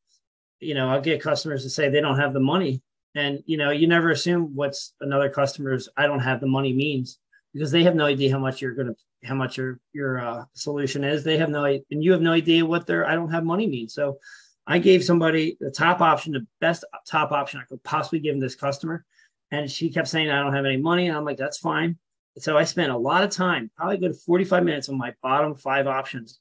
you 0.60 0.74
know, 0.74 0.88
I'll 0.88 1.00
get 1.00 1.22
customers 1.22 1.62
to 1.62 1.70
say 1.70 1.88
they 1.88 2.00
don't 2.00 2.18
have 2.18 2.32
the 2.34 2.40
money, 2.40 2.82
and 3.14 3.42
you 3.46 3.56
know, 3.56 3.70
you 3.70 3.86
never 3.86 4.10
assume 4.10 4.54
what's 4.54 4.94
another 5.00 5.28
customer's 5.28 5.88
"I 5.96 6.06
don't 6.06 6.20
have 6.20 6.40
the 6.40 6.46
money" 6.46 6.72
means 6.72 7.18
because 7.52 7.70
they 7.70 7.84
have 7.84 7.94
no 7.94 8.06
idea 8.06 8.32
how 8.32 8.38
much 8.38 8.60
you're 8.60 8.74
going 8.74 8.88
to 8.88 8.96
how 9.26 9.34
much 9.34 9.56
your 9.56 9.78
your 9.92 10.20
uh, 10.20 10.44
solution 10.54 11.04
is. 11.04 11.24
They 11.24 11.38
have 11.38 11.50
no, 11.50 11.64
and 11.64 11.82
you 11.90 12.12
have 12.12 12.22
no 12.22 12.32
idea 12.32 12.66
what 12.66 12.86
their 12.86 13.06
"I 13.06 13.14
don't 13.14 13.30
have 13.30 13.44
money" 13.44 13.66
means. 13.66 13.94
So 13.94 14.18
I 14.66 14.78
gave 14.78 15.04
somebody 15.04 15.56
the 15.60 15.70
top 15.70 16.00
option, 16.00 16.32
the 16.32 16.46
best 16.60 16.84
top 17.06 17.32
option 17.32 17.60
I 17.60 17.64
could 17.64 17.82
possibly 17.84 18.18
give 18.18 18.40
this 18.40 18.54
customer. 18.54 19.04
And 19.50 19.70
she 19.70 19.90
kept 19.90 20.08
saying, 20.08 20.30
I 20.30 20.40
don't 20.40 20.54
have 20.54 20.64
any 20.64 20.78
money. 20.78 21.08
And 21.08 21.16
I'm 21.16 21.24
like, 21.24 21.36
that's 21.36 21.58
fine. 21.58 21.98
So 22.38 22.56
I 22.56 22.64
spent 22.64 22.90
a 22.90 22.96
lot 22.96 23.22
of 23.22 23.30
time, 23.30 23.70
probably 23.76 23.98
good 23.98 24.16
45 24.16 24.64
minutes 24.64 24.88
on 24.88 24.98
my 24.98 25.14
bottom 25.22 25.54
five 25.54 25.86
options. 25.86 26.40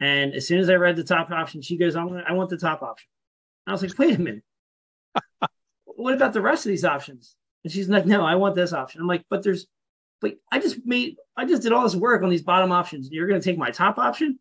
And 0.00 0.34
as 0.34 0.46
soon 0.46 0.58
as 0.58 0.68
I 0.68 0.74
read 0.74 0.96
the 0.96 1.04
top 1.04 1.30
option, 1.30 1.62
she 1.62 1.76
goes, 1.76 1.96
I 1.96 2.04
want, 2.04 2.24
I 2.26 2.32
want 2.32 2.50
the 2.50 2.58
top 2.58 2.82
option. 2.82 3.08
I 3.66 3.72
was 3.72 3.82
like, 3.82 3.98
wait 3.98 4.16
a 4.16 4.20
minute. 4.20 4.42
what 5.84 6.14
about 6.14 6.32
the 6.32 6.40
rest 6.40 6.66
of 6.66 6.70
these 6.70 6.84
options? 6.84 7.36
And 7.64 7.72
she's 7.72 7.88
like, 7.88 8.06
no, 8.06 8.24
I 8.24 8.34
want 8.34 8.54
this 8.54 8.72
option. 8.72 9.00
I'm 9.00 9.06
like, 9.06 9.24
but 9.30 9.42
there's, 9.42 9.66
but 10.20 10.34
I 10.50 10.58
just 10.58 10.78
made, 10.84 11.16
I 11.36 11.44
just 11.44 11.62
did 11.62 11.72
all 11.72 11.84
this 11.84 11.96
work 11.96 12.22
on 12.22 12.30
these 12.30 12.42
bottom 12.42 12.72
options. 12.72 13.10
You're 13.10 13.26
going 13.26 13.40
to 13.40 13.44
take 13.44 13.58
my 13.58 13.70
top 13.70 13.98
option? 13.98 14.38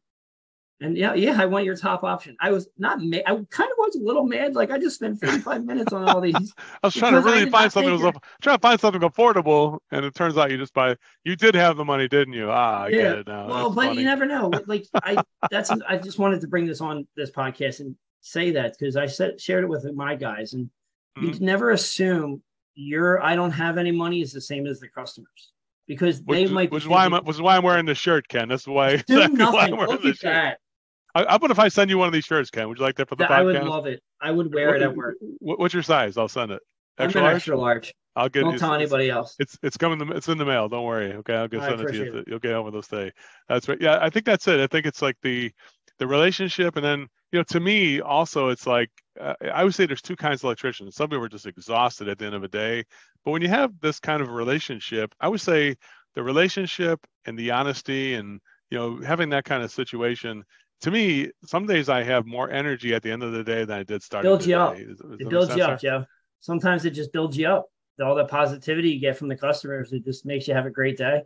And 0.82 0.98
yeah, 0.98 1.14
yeah, 1.14 1.42
I 1.42 1.46
want 1.46 1.66
your 1.66 1.76
top 1.76 2.06
option. 2.06 2.38
I 2.40 2.52
was 2.52 2.70
not 2.78 3.02
mad. 3.02 3.24
I 3.26 3.32
kind 3.32 3.70
of 3.70 3.78
was 3.78 3.96
a 3.96 4.00
little 4.00 4.26
mad. 4.26 4.56
Like 4.56 4.72
I 4.72 4.80
just 4.80 4.96
spent 4.96 5.20
45 5.20 5.66
minutes 5.66 5.92
on 5.92 6.08
all 6.08 6.22
these. 6.22 6.34
I 6.84 6.88
was 6.88 6.94
trying 6.94 7.14
to 7.14 7.22
really 7.22 7.50
find 7.50 7.70
something. 7.72 7.92
Was 7.92 8.14
trying 8.42 8.58
to 8.58 8.62
find 8.62 8.80
something 8.80 9.02
affordable, 9.02 9.80
and 9.92 10.06
it 10.06 10.16
turns 10.16 10.38
out 10.38 10.52
you 10.52 10.58
just 10.58 10.74
buy. 10.74 10.96
You 11.26 11.36
did 11.36 11.54
have 11.56 11.76
the 11.76 11.84
money, 11.84 12.08
didn't 12.08 12.34
you? 12.34 12.50
Ah, 12.50 12.84
I 12.84 12.88
yeah. 12.90 12.98
get 12.98 13.18
it 13.20 13.28
now. 13.28 13.48
Well, 13.48 13.64
that's 13.64 13.76
but 13.76 13.86
funny. 13.88 14.00
you 14.00 14.06
never 14.06 14.26
know. 14.26 14.52
Like 14.68 14.86
I, 14.94 15.22
that's. 15.50 15.70
I 15.72 15.98
just 15.98 16.20
wanted 16.20 16.42
to 16.42 16.48
bring 16.48 16.66
this 16.66 16.80
on 16.80 17.08
this 17.16 17.32
podcast 17.32 17.80
and 17.80 17.96
say 18.22 18.52
that 18.52 18.76
because 18.78 18.96
I 18.96 19.08
said 19.08 19.42
shared 19.42 19.64
it 19.64 19.68
with 19.68 19.84
my 19.94 20.16
guys, 20.16 20.54
and 20.54 20.70
mm-hmm. 21.18 21.26
you 21.26 21.40
never 21.40 21.72
assume 21.72 22.42
your 22.76 23.22
I 23.22 23.36
don't 23.36 23.52
have 23.52 23.78
any 23.78 23.92
money 23.92 24.22
is 24.22 24.32
the 24.32 24.42
same 24.42 24.68
as 24.68 24.80
the 24.80 24.88
customers 24.88 25.52
because 25.88 26.22
which, 26.22 26.48
they 26.48 26.54
might. 26.54 26.72
Which 26.72 26.84
is 26.84 26.90
why 26.90 27.04
I'm 27.04 27.12
which 27.12 27.36
is 27.36 27.42
why 27.42 27.58
I'm 27.58 27.64
wearing 27.64 27.86
the 27.86 27.96
shirt, 27.96 28.30
Ken. 28.30 28.48
That's 28.48 28.68
why. 28.68 28.98
Do 29.08 29.18
exactly 29.18 29.38
nothing. 29.38 29.54
Why 29.56 29.66
I'm 29.66 29.76
wearing 29.76 29.92
Look 29.92 30.16
shirt. 30.16 30.22
That. 30.22 30.60
I, 31.16 31.26
how 31.28 31.36
about 31.36 31.52
if 31.52 31.60
I 31.60 31.68
send 31.70 31.90
you 31.90 31.98
one 31.98 32.08
of 32.08 32.14
these 32.14 32.26
shirts, 32.26 32.50
Ken? 32.50 32.68
Would 32.68 32.78
you 32.78 32.84
like 32.84 32.96
that 32.98 33.10
for 33.10 33.16
the 33.16 33.24
podcast? 33.24 33.32
I 33.32 33.42
would 33.44 33.64
love 33.64 33.88
it. 33.88 34.02
I 34.22 34.32
would 34.32 34.54
wear 34.54 34.68
what, 34.68 34.76
it 34.78 34.82
at 34.84 34.96
work. 34.96 35.16
What's 35.40 35.74
your 35.74 35.84
size? 35.84 36.18
I'll 36.18 36.28
send 36.28 36.52
it. 36.52 36.62
Extra 36.98 37.22
I'm 37.22 37.26
large? 37.26 37.36
extra 37.36 37.58
large. 37.58 37.94
I'll 38.16 38.30
get. 38.30 38.42
Don't 38.42 38.60
tell 38.60 38.74
anybody 38.74 39.10
else. 39.10 39.36
It's 39.40 39.58
it's 39.64 39.78
coming. 39.78 40.08
it's 40.16 40.28
in 40.28 40.38
the 40.38 40.46
mail. 40.46 40.68
Don't 40.68 40.84
worry. 40.84 41.14
Okay, 41.14 41.36
I'll 41.36 41.48
get 41.48 41.62
send 41.62 41.82
it 41.82 41.88
to 41.88 41.96
you. 41.96 42.18
It. 42.18 42.26
You'll 42.28 42.40
get 42.40 42.54
over 42.54 42.72
those 42.72 42.88
day. 42.88 43.12
That's 43.48 43.68
right. 43.68 43.78
Yeah, 43.80 43.98
I 44.02 44.10
think 44.10 44.26
that's 44.26 44.48
it. 44.48 44.60
I 44.60 44.68
think 44.68 44.86
it's 44.86 45.02
like 45.02 45.16
the 45.24 45.52
the 46.00 46.08
relationship, 46.08 46.76
and 46.76 46.86
then 46.86 47.08
you 47.32 47.40
know, 47.40 47.44
to 47.44 47.60
me 47.60 48.02
also, 48.02 48.50
it's 48.50 48.68
like 48.68 48.90
uh, 49.20 49.36
I 49.54 49.64
would 49.64 49.74
say 49.74 49.86
there's 49.86 50.02
two 50.02 50.16
kinds 50.16 50.42
of 50.42 50.46
electricians. 50.46 50.96
Some 50.96 51.10
people 51.10 51.24
are 51.24 51.30
just 51.30 51.46
exhausted 51.46 52.10
at 52.10 52.18
the 52.18 52.26
end 52.26 52.36
of 52.36 52.44
a 52.44 52.48
day, 52.48 52.84
but 53.24 53.32
when 53.32 53.42
you 53.42 53.50
have 53.50 53.72
this 53.82 54.00
kind 54.00 54.22
of 54.22 54.30
relationship, 54.30 55.14
I 55.20 55.30
would 55.30 55.42
say 55.42 55.76
the 56.16 56.24
relationship 56.24 57.00
and 57.26 57.38
the 57.38 57.52
honesty 57.52 58.16
and 58.16 58.42
you 58.70 58.78
know 58.78 59.02
having 59.02 59.30
that 59.30 59.46
kind 59.46 59.64
of 59.64 59.72
situation 59.72 60.44
to 60.82 60.92
me, 60.92 61.32
some 61.46 61.66
days 61.66 61.90
I 61.90 62.04
have 62.04 62.26
more 62.26 62.50
energy 62.50 62.94
at 62.94 63.04
the 63.04 63.12
end 63.12 63.24
of 63.24 63.32
the 63.34 63.44
day 63.44 63.66
than 63.66 63.80
I 63.80 63.84
did 63.84 64.02
start. 64.02 64.24
Builds 64.24 64.48
you 64.48 64.56
up. 64.56 64.78
Is, 64.78 65.00
is 65.00 65.20
it 65.20 65.30
builds 65.30 65.56
you 65.56 65.64
up, 65.64 65.80
Joe. 65.80 66.06
Sometimes 66.40 66.86
it 66.86 66.92
just 66.92 67.12
builds 67.12 67.38
you 67.38 67.48
up. 67.48 67.68
All 68.02 68.16
the 68.16 68.26
positivity 68.26 68.92
you 68.92 69.00
get 69.02 69.18
from 69.18 69.28
the 69.28 69.36
customers, 69.36 69.92
it 69.92 70.06
just 70.06 70.26
makes 70.26 70.48
you 70.48 70.54
have 70.54 70.66
a 70.66 70.70
great 70.70 70.98
day. 70.98 71.22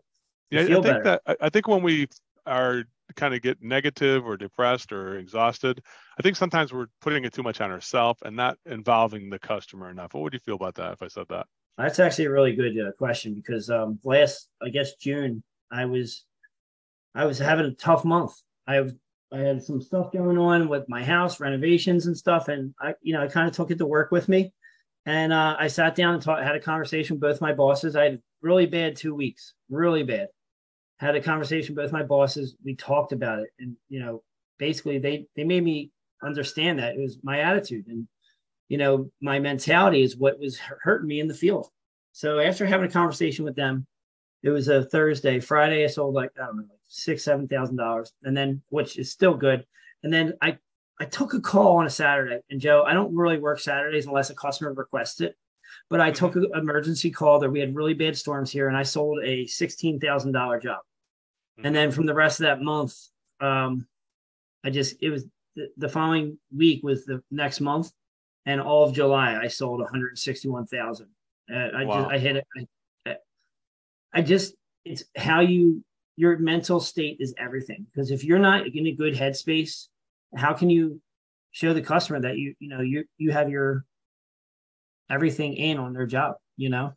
You 0.50 0.60
yeah, 0.60 0.63
I 0.63 0.65
think 0.65 0.83
better. 0.83 1.19
that 1.25 1.38
I 1.39 1.50
think 1.50 1.67
when 1.67 1.83
we 1.83 2.07
are 2.48 2.83
kind 3.15 3.36
of 3.36 3.41
get 3.41 3.62
negative 3.62 4.25
or 4.25 4.38
depressed 4.38 4.91
or 4.91 5.19
exhausted, 5.19 5.83
I 6.18 6.24
think 6.24 6.35
sometimes 6.35 6.74
we're 6.74 6.87
putting 7.00 7.25
it 7.25 7.33
too 7.33 7.44
much 7.44 7.61
on 7.61 7.70
ourselves 7.70 8.22
and 8.25 8.35
not 8.35 8.57
involving 8.66 9.29
the 9.29 9.37
customer 9.37 9.92
enough. 9.92 10.16
What 10.16 10.24
would 10.24 10.33
you 10.33 10.39
feel 10.39 10.55
about 10.55 10.75
that 10.75 10.94
if 10.94 11.03
I 11.03 11.09
said 11.09 11.25
that? 11.29 11.46
That's 11.77 12.00
actually 12.00 12.25
a 12.25 12.31
really 12.31 12.55
good 12.55 12.75
uh, 12.79 12.92
question 12.98 13.35
because 13.35 13.70
um, 13.70 14.00
last, 14.03 14.48
I 14.61 14.70
guess 14.70 14.96
June, 14.96 15.44
I 15.72 15.85
was, 15.85 16.25
I 17.16 17.25
was 17.25 17.39
having 17.39 17.66
a 17.66 17.74
tough 17.74 18.05
month. 18.05 18.33
I 18.68 18.81
I 19.33 19.39
had 19.39 19.63
some 19.63 19.81
stuff 19.81 20.11
going 20.11 20.37
on 20.37 20.69
with 20.69 20.87
my 20.87 21.03
house 21.03 21.39
renovations 21.39 22.05
and 22.05 22.15
stuff, 22.15 22.50
and 22.50 22.74
I, 22.79 22.93
you 23.01 23.13
know, 23.13 23.24
I 23.24 23.27
kind 23.27 23.48
of 23.48 23.55
took 23.55 23.72
it 23.72 23.79
to 23.79 23.85
work 23.85 24.11
with 24.11 24.29
me. 24.29 24.53
And 25.05 25.33
uh, 25.33 25.57
I 25.59 25.67
sat 25.67 25.96
down 25.96 26.13
and 26.13 26.24
talk, 26.24 26.41
had 26.41 26.55
a 26.55 26.61
conversation 26.61 27.15
with 27.15 27.22
both 27.22 27.41
my 27.41 27.53
bosses. 27.53 27.96
I 27.96 28.03
had 28.03 28.22
really 28.41 28.67
bad 28.67 28.96
two 28.96 29.15
weeks, 29.15 29.53
really 29.69 30.03
bad. 30.03 30.27
Had 31.00 31.15
a 31.15 31.22
conversation 31.22 31.75
with 31.75 31.85
both 31.85 31.91
my 31.91 32.03
bosses. 32.03 32.55
We 32.63 32.75
talked 32.75 33.11
about 33.11 33.39
it, 33.39 33.50
and 33.59 33.75
you 33.89 34.00
know, 34.00 34.22
basically 34.59 35.00
they 35.00 35.25
they 35.35 35.43
made 35.43 35.63
me 35.63 35.91
understand 36.24 36.79
that 36.79 36.96
it 36.96 37.01
was 37.01 37.17
my 37.22 37.39
attitude 37.41 37.85
and 37.87 38.07
you 38.69 38.77
know 38.77 39.11
my 39.22 39.39
mentality 39.39 40.01
is 40.01 40.15
what 40.15 40.39
was 40.39 40.57
hurting 40.57 41.07
me 41.07 41.19
in 41.19 41.27
the 41.27 41.33
field. 41.33 41.67
So 42.11 42.39
after 42.39 42.65
having 42.65 42.87
a 42.87 42.91
conversation 42.91 43.43
with 43.43 43.55
them, 43.55 43.85
it 44.43 44.51
was 44.51 44.67
a 44.67 44.85
Thursday. 44.85 45.39
Friday, 45.39 45.83
I 45.83 45.87
sold 45.87 46.13
like 46.13 46.31
I 46.41 46.46
don't 46.46 46.57
know, 46.57 46.63
like 46.69 46.79
six, 46.94 47.24
seven 47.24 47.48
thousand 47.48 47.77
dollars, 47.77 48.14
and 48.24 48.36
then 48.38 48.62
which 48.70 48.98
is 48.98 49.12
still 49.12 49.34
good. 49.34 49.66
And 50.03 50.14
then 50.14 50.34
I 50.42 50.58
I 51.00 51.06
took 51.06 51.34
a 51.34 51.42
call 51.42 51.77
on 51.77 51.86
a 51.86 51.90
Saturday, 51.90 52.40
and 52.50 52.62
Joe, 52.62 52.84
I 52.86 52.94
don't 52.94 53.16
really 53.16 53.40
work 53.40 53.60
Saturdays 53.60 54.06
unless 54.06 54.29
a 54.29 54.36
customer 54.36 54.74
requests 54.74 55.22
it. 55.22 55.36
But 55.90 56.01
I 56.01 56.12
took 56.12 56.36
an 56.36 56.48
emergency 56.53 57.10
call 57.10 57.40
that 57.40 57.50
we 57.50 57.60
had 57.60 57.75
really 57.75 57.96
bad 57.96 58.16
storms 58.16 58.51
here, 58.51 58.68
and 58.68 58.77
I 58.77 58.84
sold 58.84 59.24
a 59.24 59.46
sixteen 59.48 60.00
thousand 60.00 60.34
dollar 60.34 60.60
job. 60.60 60.79
Mm-hmm. 61.58 61.66
And 61.66 61.75
then 61.75 61.92
from 61.92 62.06
the 62.06 62.14
rest 62.14 62.40
of 62.40 62.46
that 62.46 62.62
month, 62.62 62.96
um, 63.42 63.88
I 64.64 64.70
just 64.70 65.01
it 65.01 65.10
was 65.10 65.25
the, 65.56 65.70
the 65.77 65.90
following 65.90 66.38
week 66.56 66.82
was 66.84 67.06
the 67.06 67.24
next 67.32 67.60
month, 67.60 67.92
and 68.46 68.62
all 68.62 68.86
of 68.86 68.94
July 68.94 69.40
I 69.42 69.48
sold 69.48 69.79
one 69.79 69.90
hundred 69.90 70.18
sixty 70.20 70.48
one 70.48 70.68
thousand. 70.68 71.08
Uh, 71.51 71.70
I 71.75 71.86
wow. 71.86 72.01
just 72.01 72.12
I 72.12 72.18
hit 72.20 72.36
it. 72.38 72.48
I, 73.08 73.16
I 74.14 74.22
just 74.22 74.53
it's 74.86 75.03
how 75.16 75.40
you 75.42 75.84
your 76.15 76.37
mental 76.37 76.79
state 76.79 77.17
is 77.19 77.33
everything. 77.37 77.85
Because 77.91 78.11
if 78.11 78.23
you're 78.23 78.39
not 78.39 78.67
in 78.67 78.87
a 78.87 78.91
good 78.91 79.15
headspace, 79.15 79.87
how 80.35 80.53
can 80.53 80.69
you 80.69 81.01
show 81.51 81.73
the 81.73 81.81
customer 81.81 82.19
that 82.21 82.37
you 82.37 82.55
you 82.59 82.69
know 82.69 82.81
you 82.81 83.05
you 83.17 83.31
have 83.31 83.49
your 83.49 83.85
everything 85.09 85.55
in 85.55 85.77
on 85.77 85.93
their 85.93 86.05
job? 86.05 86.35
You 86.57 86.69
know. 86.69 86.93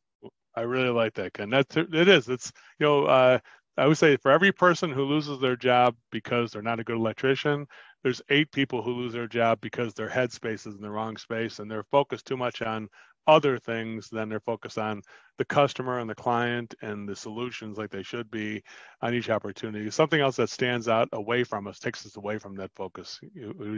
I 0.54 0.62
really 0.62 0.88
like 0.88 1.14
that, 1.14 1.34
Ken. 1.34 1.50
That's 1.50 1.76
it 1.76 2.08
is. 2.08 2.28
It's 2.28 2.52
you 2.78 2.86
know. 2.86 3.04
Uh, 3.04 3.38
I 3.78 3.86
would 3.86 3.98
say 3.98 4.16
for 4.16 4.30
every 4.30 4.52
person 4.52 4.90
who 4.90 5.04
loses 5.04 5.38
their 5.38 5.56
job 5.56 5.94
because 6.10 6.50
they're 6.50 6.62
not 6.62 6.80
a 6.80 6.84
good 6.84 6.96
electrician, 6.96 7.66
there's 8.02 8.22
eight 8.30 8.50
people 8.50 8.82
who 8.82 8.94
lose 8.94 9.12
their 9.12 9.26
job 9.26 9.60
because 9.60 9.92
their 9.92 10.08
headspace 10.08 10.66
is 10.66 10.76
in 10.76 10.80
the 10.80 10.90
wrong 10.90 11.18
space 11.18 11.58
and 11.58 11.70
they're 11.70 11.84
focused 11.90 12.24
too 12.24 12.38
much 12.38 12.62
on 12.62 12.88
other 13.26 13.58
things 13.58 14.08
than 14.08 14.28
they're 14.28 14.40
focused 14.40 14.78
on 14.78 15.02
the 15.38 15.44
customer 15.44 15.98
and 15.98 16.08
the 16.08 16.14
client 16.14 16.74
and 16.82 17.08
the 17.08 17.16
solutions 17.16 17.76
like 17.76 17.90
they 17.90 18.02
should 18.02 18.30
be 18.30 18.62
on 19.02 19.14
each 19.14 19.30
opportunity. 19.30 19.90
Something 19.90 20.20
else 20.20 20.36
that 20.36 20.50
stands 20.50 20.88
out 20.88 21.08
away 21.12 21.44
from 21.44 21.66
us 21.66 21.78
takes 21.78 22.06
us 22.06 22.16
away 22.16 22.38
from 22.38 22.56
that 22.56 22.70
focus. 22.74 23.20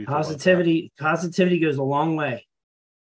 Positivity, 0.07 0.91
positivity 0.99 1.59
goes 1.59 1.77
a 1.77 1.83
long 1.83 2.15
way. 2.15 2.45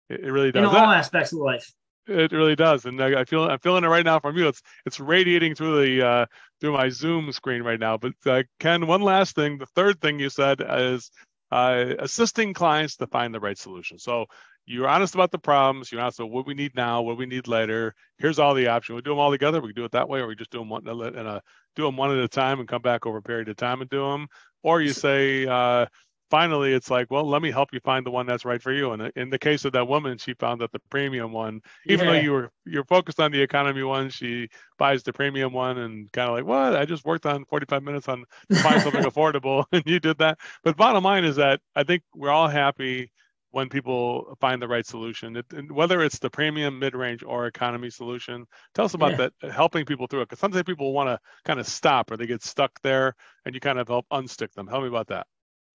It, 0.09 0.21
it 0.21 0.31
really 0.31 0.51
does. 0.51 0.61
In 0.61 0.65
all 0.65 0.73
that, 0.73 0.97
aspects 0.97 1.31
of 1.33 1.39
life. 1.39 1.71
It 2.07 2.31
really 2.31 2.55
does, 2.55 2.85
and 2.85 2.99
I, 2.99 3.21
I, 3.21 3.25
feel 3.25 3.43
I'm 3.43 3.59
feeling 3.59 3.83
it 3.83 3.87
right 3.87 4.03
now 4.03 4.19
from 4.19 4.35
you. 4.35 4.47
It's 4.47 4.61
it's 4.87 4.99
radiating 4.99 5.53
through 5.53 5.85
the 5.85 6.05
uh, 6.05 6.25
through 6.59 6.73
my 6.73 6.89
Zoom 6.89 7.31
screen 7.31 7.61
right 7.61 7.79
now. 7.79 7.97
But 7.97 8.13
uh, 8.25 8.41
Ken, 8.59 8.87
one 8.87 9.01
last 9.01 9.35
thing. 9.35 9.59
The 9.59 9.67
third 9.67 10.01
thing 10.01 10.19
you 10.19 10.31
said 10.31 10.63
is 10.67 11.11
uh, 11.51 11.93
assisting 11.99 12.53
clients 12.53 12.95
to 12.97 13.07
find 13.07 13.33
the 13.33 13.39
right 13.39 13.57
solution. 13.57 13.99
So 13.99 14.25
you're 14.65 14.87
honest 14.87 15.15
about 15.15 15.31
the 15.31 15.39
problems. 15.39 15.91
You're 15.91 16.01
honest 16.01 16.19
about 16.19 16.31
what 16.31 16.45
we 16.45 16.53
need 16.53 16.75
now, 16.75 17.01
what 17.01 17.17
we 17.17 17.25
need 17.25 17.47
later. 17.47 17.93
Here's 18.17 18.39
all 18.39 18.53
the 18.53 18.67
options. 18.67 18.95
We 18.95 19.01
do 19.01 19.11
them 19.11 19.19
all 19.19 19.31
together. 19.31 19.61
We 19.61 19.69
can 19.69 19.75
do 19.75 19.85
it 19.85 19.91
that 19.91 20.07
way, 20.07 20.19
or 20.19 20.27
we 20.27 20.35
just 20.35 20.51
do 20.51 20.59
them 20.59 20.69
one, 20.69 20.87
and 20.87 21.27
a, 21.27 21.41
do 21.75 21.83
them 21.83 21.97
one 21.97 22.11
at 22.11 22.23
a 22.23 22.27
time 22.27 22.59
and 22.59 22.67
come 22.67 22.81
back 22.81 23.05
over 23.05 23.17
a 23.17 23.21
period 23.21 23.49
of 23.49 23.57
time 23.57 23.81
and 23.81 23.89
do 23.89 24.07
them. 24.09 24.27
Or 24.63 24.81
you 24.81 24.93
say, 24.93 25.47
uh, 25.47 25.87
finally, 26.31 26.73
it's 26.73 26.89
like, 26.89 27.11
well, 27.11 27.27
let 27.27 27.41
me 27.41 27.51
help 27.51 27.69
you 27.73 27.79
find 27.81 28.05
the 28.05 28.11
one 28.11 28.25
that's 28.25 28.45
right 28.45 28.61
for 28.61 28.71
you. 28.71 28.91
And 28.91 29.11
in 29.15 29.29
the 29.29 29.37
case 29.37 29.65
of 29.65 29.73
that 29.73 29.87
woman, 29.87 30.17
she 30.17 30.33
found 30.35 30.61
that 30.61 30.71
the 30.71 30.79
premium 30.89 31.31
one, 31.31 31.61
even 31.85 32.07
yeah. 32.07 32.13
though 32.13 32.19
you 32.19 32.31
were 32.31 32.51
you're 32.65 32.85
focused 32.85 33.19
on 33.19 33.31
the 33.31 33.41
economy 33.41 33.83
one, 33.83 34.09
she 34.09 34.47
buys 34.77 35.03
the 35.03 35.13
premium 35.13 35.53
one 35.53 35.77
and 35.77 36.11
kind 36.11 36.29
of 36.29 36.35
like, 36.35 36.45
what? 36.45 36.75
I 36.75 36.85
just 36.85 37.05
worked 37.05 37.25
on 37.25 37.45
45 37.45 37.83
minutes 37.83 38.07
on 38.07 38.23
to 38.49 38.55
find 38.59 38.81
something 38.81 39.03
affordable, 39.11 39.65
and 39.71 39.83
you 39.85 39.99
did 39.99 40.17
that. 40.19 40.39
But 40.63 40.77
bottom 40.77 41.03
line 41.03 41.25
is 41.25 41.35
that 41.35 41.59
I 41.75 41.83
think 41.83 42.03
we're 42.15 42.29
all 42.29 42.47
happy 42.47 43.11
when 43.51 43.69
people 43.69 44.37
find 44.39 44.61
the 44.61 44.67
right 44.67 44.85
solution, 44.85 45.35
it, 45.37 45.71
whether 45.71 46.01
it's 46.01 46.19
the 46.19 46.29
premium, 46.29 46.79
mid-range, 46.79 47.23
or 47.23 47.47
economy 47.47 47.89
solution. 47.89 48.45
Tell 48.73 48.85
us 48.85 48.93
about 48.93 49.11
yeah. 49.11 49.29
that, 49.41 49.51
helping 49.51 49.85
people 49.85 50.07
through 50.07 50.21
it. 50.21 50.29
Because 50.29 50.39
sometimes 50.39 50.63
people 50.63 50.93
want 50.93 51.09
to 51.09 51.19
kind 51.45 51.59
of 51.59 51.67
stop 51.67 52.11
or 52.11 52.17
they 52.17 52.25
get 52.25 52.43
stuck 52.43 52.71
there, 52.81 53.15
and 53.45 53.53
you 53.53 53.61
kind 53.61 53.77
of 53.77 53.87
help 53.87 54.05
unstick 54.11 54.51
them. 54.53 54.67
Tell 54.67 54.81
me 54.81 54.87
about 54.87 55.07
that. 55.07 55.27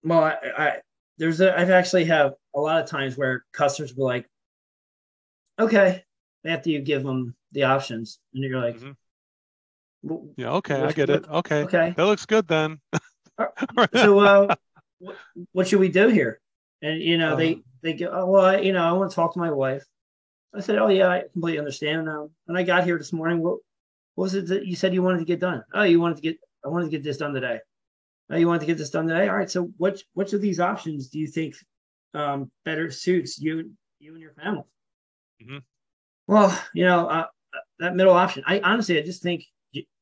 Well, 0.03 0.23
I, 0.23 0.35
I 0.57 0.77
there's 1.17 1.41
a 1.41 1.57
I've 1.57 1.69
actually 1.69 2.05
have 2.05 2.33
a 2.55 2.59
lot 2.59 2.81
of 2.81 2.89
times 2.89 3.17
where 3.17 3.43
customers 3.53 3.93
will 3.93 4.05
like, 4.05 4.27
okay, 5.59 6.03
after 6.45 6.69
you 6.69 6.81
give 6.81 7.03
them 7.03 7.35
the 7.51 7.63
options, 7.63 8.19
and 8.33 8.43
you're 8.43 8.59
like, 8.59 8.79
mm-hmm. 8.79 10.15
yeah, 10.35 10.51
okay, 10.53 10.81
I 10.81 10.91
get 10.91 11.09
it. 11.09 11.27
Okay, 11.27 11.63
okay, 11.63 11.93
that 11.95 12.05
looks 12.05 12.25
good 12.25 12.47
then. 12.47 12.79
so, 13.93 14.19
uh, 14.19 14.55
what, 14.99 15.15
what, 15.51 15.67
should 15.67 15.79
we 15.79 15.89
do 15.89 16.07
here? 16.07 16.39
And 16.81 17.01
you 17.01 17.17
know, 17.17 17.35
they 17.35 17.61
they 17.81 17.93
go, 17.93 18.09
oh, 18.11 18.25
well, 18.25 18.45
I, 18.45 18.57
you 18.57 18.73
know, 18.73 18.83
I 18.83 18.91
want 18.91 19.11
to 19.11 19.15
talk 19.15 19.33
to 19.33 19.39
my 19.39 19.51
wife. 19.51 19.83
I 20.55 20.61
said, 20.61 20.77
oh 20.77 20.87
yeah, 20.87 21.07
I 21.07 21.23
completely 21.31 21.59
understand 21.59 22.05
now. 22.05 22.29
When 22.45 22.57
I 22.57 22.63
got 22.63 22.83
here 22.83 22.97
this 22.97 23.13
morning, 23.13 23.41
what, 23.41 23.57
what 24.15 24.23
was 24.23 24.35
it 24.35 24.47
that 24.47 24.65
you 24.65 24.75
said 24.75 24.93
you 24.93 25.03
wanted 25.03 25.19
to 25.19 25.25
get 25.25 25.39
done? 25.39 25.63
Oh, 25.73 25.83
you 25.83 25.99
wanted 25.99 26.15
to 26.15 26.21
get, 26.21 26.37
I 26.65 26.69
wanted 26.69 26.85
to 26.85 26.91
get 26.91 27.03
this 27.03 27.17
done 27.17 27.33
today. 27.33 27.59
Oh, 28.29 28.35
you 28.35 28.47
wanted 28.47 28.61
to 28.61 28.65
get 28.65 28.77
this 28.77 28.89
done 28.89 29.07
today. 29.07 29.27
All 29.27 29.37
right. 29.37 29.49
So, 29.49 29.71
which 29.77 30.03
which 30.13 30.33
of 30.33 30.41
these 30.41 30.59
options 30.59 31.09
do 31.09 31.19
you 31.19 31.27
think 31.27 31.55
um, 32.13 32.51
better 32.65 32.91
suits 32.91 33.39
you 33.39 33.71
you 33.99 34.13
and 34.13 34.21
your 34.21 34.33
family? 34.33 34.63
Mm-hmm. 35.41 35.57
Well, 36.27 36.61
you 36.73 36.85
know, 36.85 37.07
uh, 37.07 37.27
that 37.79 37.95
middle 37.95 38.13
option. 38.13 38.43
I 38.45 38.59
honestly, 38.59 38.99
I 38.99 39.03
just 39.03 39.23
think 39.23 39.45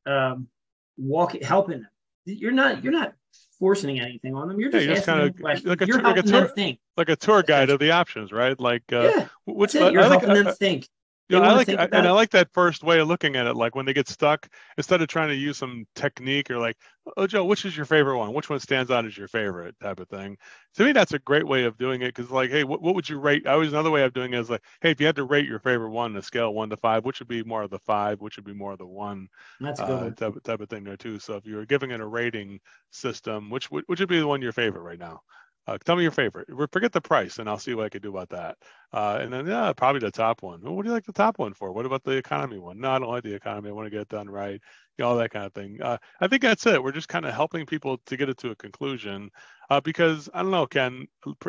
um, 0.06 0.48
walking, 0.96 1.42
helping 1.42 1.80
them. 1.80 1.88
You're 2.24 2.50
not 2.50 2.82
you're 2.82 2.92
not 2.92 3.12
forcing 3.58 4.00
anything 4.00 4.34
on 4.34 4.48
them. 4.48 4.60
You're 4.60 4.70
just, 4.70 4.82
yeah, 4.82 4.88
you're 4.88 4.94
just 4.96 5.06
kind 5.06 5.22
of 5.22 5.40
like 5.40 5.64
a, 5.64 5.86
you're 5.86 6.02
like 6.02 6.16
a 6.18 6.22
tour, 6.22 6.52
like 6.96 7.08
a 7.08 7.16
tour 7.16 7.42
guide 7.42 7.70
of 7.70 7.78
the 7.78 7.90
options, 7.90 8.32
right? 8.32 8.58
Like, 8.58 8.84
uh, 8.92 9.26
yeah, 9.46 9.90
you're 9.90 10.02
I 10.02 10.08
helping 10.08 10.32
them 10.34 10.54
think. 10.54 10.88
Know, 11.28 11.40
I 11.40 11.50
like, 11.50 11.72
I, 11.76 11.88
and 11.92 12.06
I 12.06 12.12
like 12.12 12.30
that 12.30 12.52
first 12.52 12.84
way 12.84 13.00
of 13.00 13.08
looking 13.08 13.34
at 13.34 13.48
it. 13.48 13.56
Like 13.56 13.74
when 13.74 13.84
they 13.84 13.92
get 13.92 14.08
stuck, 14.08 14.48
instead 14.78 15.02
of 15.02 15.08
trying 15.08 15.28
to 15.28 15.34
use 15.34 15.58
some 15.58 15.84
technique 15.96 16.50
or 16.52 16.58
like, 16.58 16.76
oh 17.16 17.26
Joe, 17.26 17.44
which 17.44 17.64
is 17.64 17.76
your 17.76 17.84
favorite 17.86 18.18
one? 18.18 18.32
Which 18.32 18.48
one 18.48 18.60
stands 18.60 18.92
out 18.92 19.04
as 19.06 19.16
your 19.18 19.26
favorite 19.26 19.74
type 19.80 19.98
of 19.98 20.08
thing? 20.08 20.36
To 20.76 20.84
me, 20.84 20.92
that's 20.92 21.14
a 21.14 21.18
great 21.18 21.46
way 21.46 21.64
of 21.64 21.78
doing 21.78 22.02
it 22.02 22.14
because, 22.14 22.30
like, 22.30 22.50
hey, 22.50 22.62
what, 22.62 22.80
what 22.80 22.94
would 22.94 23.08
you 23.08 23.18
rate? 23.18 23.44
I 23.46 23.52
always 23.54 23.72
another 23.72 23.90
way 23.90 24.04
of 24.04 24.12
doing 24.12 24.34
it 24.34 24.38
is 24.38 24.50
like, 24.50 24.62
hey, 24.80 24.92
if 24.92 25.00
you 25.00 25.06
had 25.06 25.16
to 25.16 25.24
rate 25.24 25.48
your 25.48 25.58
favorite 25.58 25.90
one 25.90 26.12
on 26.12 26.16
a 26.16 26.22
scale 26.22 26.54
one 26.54 26.70
to 26.70 26.76
five, 26.76 27.04
which 27.04 27.18
would 27.18 27.28
be 27.28 27.42
more 27.42 27.62
of 27.62 27.70
the 27.70 27.80
five, 27.80 28.20
which 28.20 28.36
would 28.36 28.46
be 28.46 28.54
more 28.54 28.72
of 28.72 28.78
the 28.78 28.86
one? 28.86 29.26
That's 29.64 29.80
a 29.80 29.84
good 29.84 30.00
uh, 30.00 30.10
type, 30.16 30.34
type 30.44 30.60
of 30.60 30.68
thing 30.68 30.84
there 30.84 30.96
too. 30.96 31.18
So 31.18 31.34
if 31.36 31.46
you 31.46 31.56
were 31.56 31.66
giving 31.66 31.90
it 31.90 32.00
a 32.00 32.06
rating 32.06 32.60
system, 32.90 33.50
which 33.50 33.66
which 33.70 33.98
would 34.00 34.08
be 34.08 34.20
the 34.20 34.26
one 34.28 34.42
your 34.42 34.52
favorite 34.52 34.82
right 34.82 34.98
now? 34.98 35.22
Uh, 35.66 35.78
tell 35.84 35.96
me 35.96 36.02
your 36.02 36.12
favorite. 36.12 36.48
Forget 36.70 36.92
the 36.92 37.00
price, 37.00 37.38
and 37.38 37.48
I'll 37.48 37.58
see 37.58 37.74
what 37.74 37.86
I 37.86 37.88
can 37.88 38.00
do 38.00 38.10
about 38.10 38.28
that. 38.30 38.56
Uh, 38.92 39.18
and 39.20 39.32
then, 39.32 39.46
yeah, 39.46 39.72
probably 39.72 40.00
the 40.00 40.12
top 40.12 40.42
one. 40.42 40.62
Well, 40.62 40.74
what 40.74 40.84
do 40.84 40.88
you 40.88 40.94
like 40.94 41.06
the 41.06 41.12
top 41.12 41.38
one 41.38 41.54
for? 41.54 41.72
What 41.72 41.86
about 41.86 42.04
the 42.04 42.12
economy 42.12 42.58
one? 42.58 42.78
No, 42.78 42.90
I 42.90 42.98
don't 42.98 43.10
like 43.10 43.24
the 43.24 43.34
economy. 43.34 43.70
I 43.70 43.72
want 43.72 43.86
to 43.86 43.90
get 43.90 44.02
it 44.02 44.08
done 44.08 44.30
right. 44.30 44.60
You 44.96 45.02
know, 45.02 45.08
all 45.08 45.16
that 45.16 45.32
kind 45.32 45.44
of 45.44 45.52
thing. 45.52 45.78
Uh, 45.82 45.98
I 46.20 46.28
think 46.28 46.42
that's 46.42 46.66
it. 46.66 46.82
We're 46.82 46.92
just 46.92 47.08
kind 47.08 47.26
of 47.26 47.34
helping 47.34 47.66
people 47.66 47.98
to 48.06 48.16
get 48.16 48.28
it 48.28 48.38
to 48.38 48.50
a 48.50 48.56
conclusion. 48.56 49.30
Uh, 49.68 49.80
because 49.80 50.30
I 50.32 50.42
don't 50.42 50.52
know, 50.52 50.66
Ken. 50.66 51.06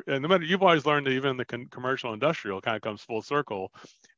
And 0.07 0.23
no 0.23 0.27
matter 0.27 0.43
you've 0.43 0.63
always 0.63 0.85
learned 0.85 1.05
that 1.05 1.11
even 1.11 1.37
the 1.37 1.45
con- 1.45 1.67
commercial 1.69 2.11
industrial 2.11 2.59
kind 2.59 2.75
of 2.75 2.81
comes 2.81 3.01
full 3.01 3.21
circle. 3.21 3.71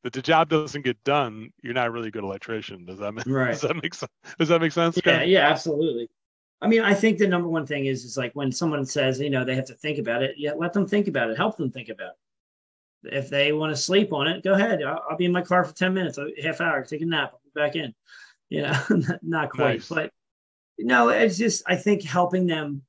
That 0.03 0.13
the 0.13 0.21
job 0.21 0.47
doesn't 0.47 0.85
get 0.85 1.03
done, 1.03 1.49
you're 1.61 1.73
not 1.73 1.91
really 1.91 1.99
a 1.99 2.01
really 2.03 2.11
good 2.11 2.23
electrician. 2.23 2.85
Does 2.85 2.99
that 2.99 3.13
make, 3.13 3.25
right. 3.27 3.51
does 3.51 3.61
that 3.61 3.75
make 3.75 3.93
sense? 3.93 4.11
Does 4.39 4.47
that 4.47 4.61
make 4.61 4.71
sense? 4.71 4.95
Yeah, 4.95 5.01
Ken? 5.01 5.29
yeah, 5.29 5.49
absolutely. 5.49 6.09
I 6.61 6.67
mean, 6.67 6.81
I 6.81 6.93
think 6.93 7.17
the 7.17 7.27
number 7.27 7.47
one 7.47 7.65
thing 7.65 7.85
is 7.85 8.03
is 8.03 8.17
like 8.17 8.33
when 8.33 8.51
someone 8.51 8.85
says, 8.85 9.19
you 9.19 9.29
know, 9.29 9.45
they 9.45 9.55
have 9.55 9.67
to 9.67 9.75
think 9.75 9.97
about 9.97 10.23
it. 10.23 10.35
Yeah, 10.37 10.53
let 10.57 10.73
them 10.73 10.87
think 10.87 11.07
about 11.07 11.29
it. 11.29 11.37
Help 11.37 11.57
them 11.57 11.71
think 11.71 11.89
about 11.89 12.11
it. 13.03 13.13
If 13.15 13.29
they 13.29 13.53
want 13.53 13.73
to 13.73 13.81
sleep 13.81 14.11
on 14.11 14.27
it, 14.27 14.43
go 14.43 14.53
ahead. 14.53 14.83
I'll, 14.83 15.01
I'll 15.09 15.17
be 15.17 15.25
in 15.25 15.31
my 15.31 15.41
car 15.41 15.63
for 15.63 15.73
ten 15.73 15.93
minutes, 15.93 16.17
a 16.17 16.27
half 16.43 16.59
hour, 16.59 16.83
take 16.83 17.01
a 17.01 17.05
nap, 17.05 17.31
I'll 17.33 17.41
be 17.43 17.51
back 17.59 17.75
in. 17.75 17.93
You 18.51 18.63
know, 18.63 18.79
not 19.21 19.51
quite, 19.51 19.73
nice. 19.73 19.89
but 19.89 20.11
no, 20.79 21.09
it's 21.09 21.37
just 21.37 21.61
I 21.67 21.75
think 21.75 22.01
helping 22.01 22.47
them 22.47 22.81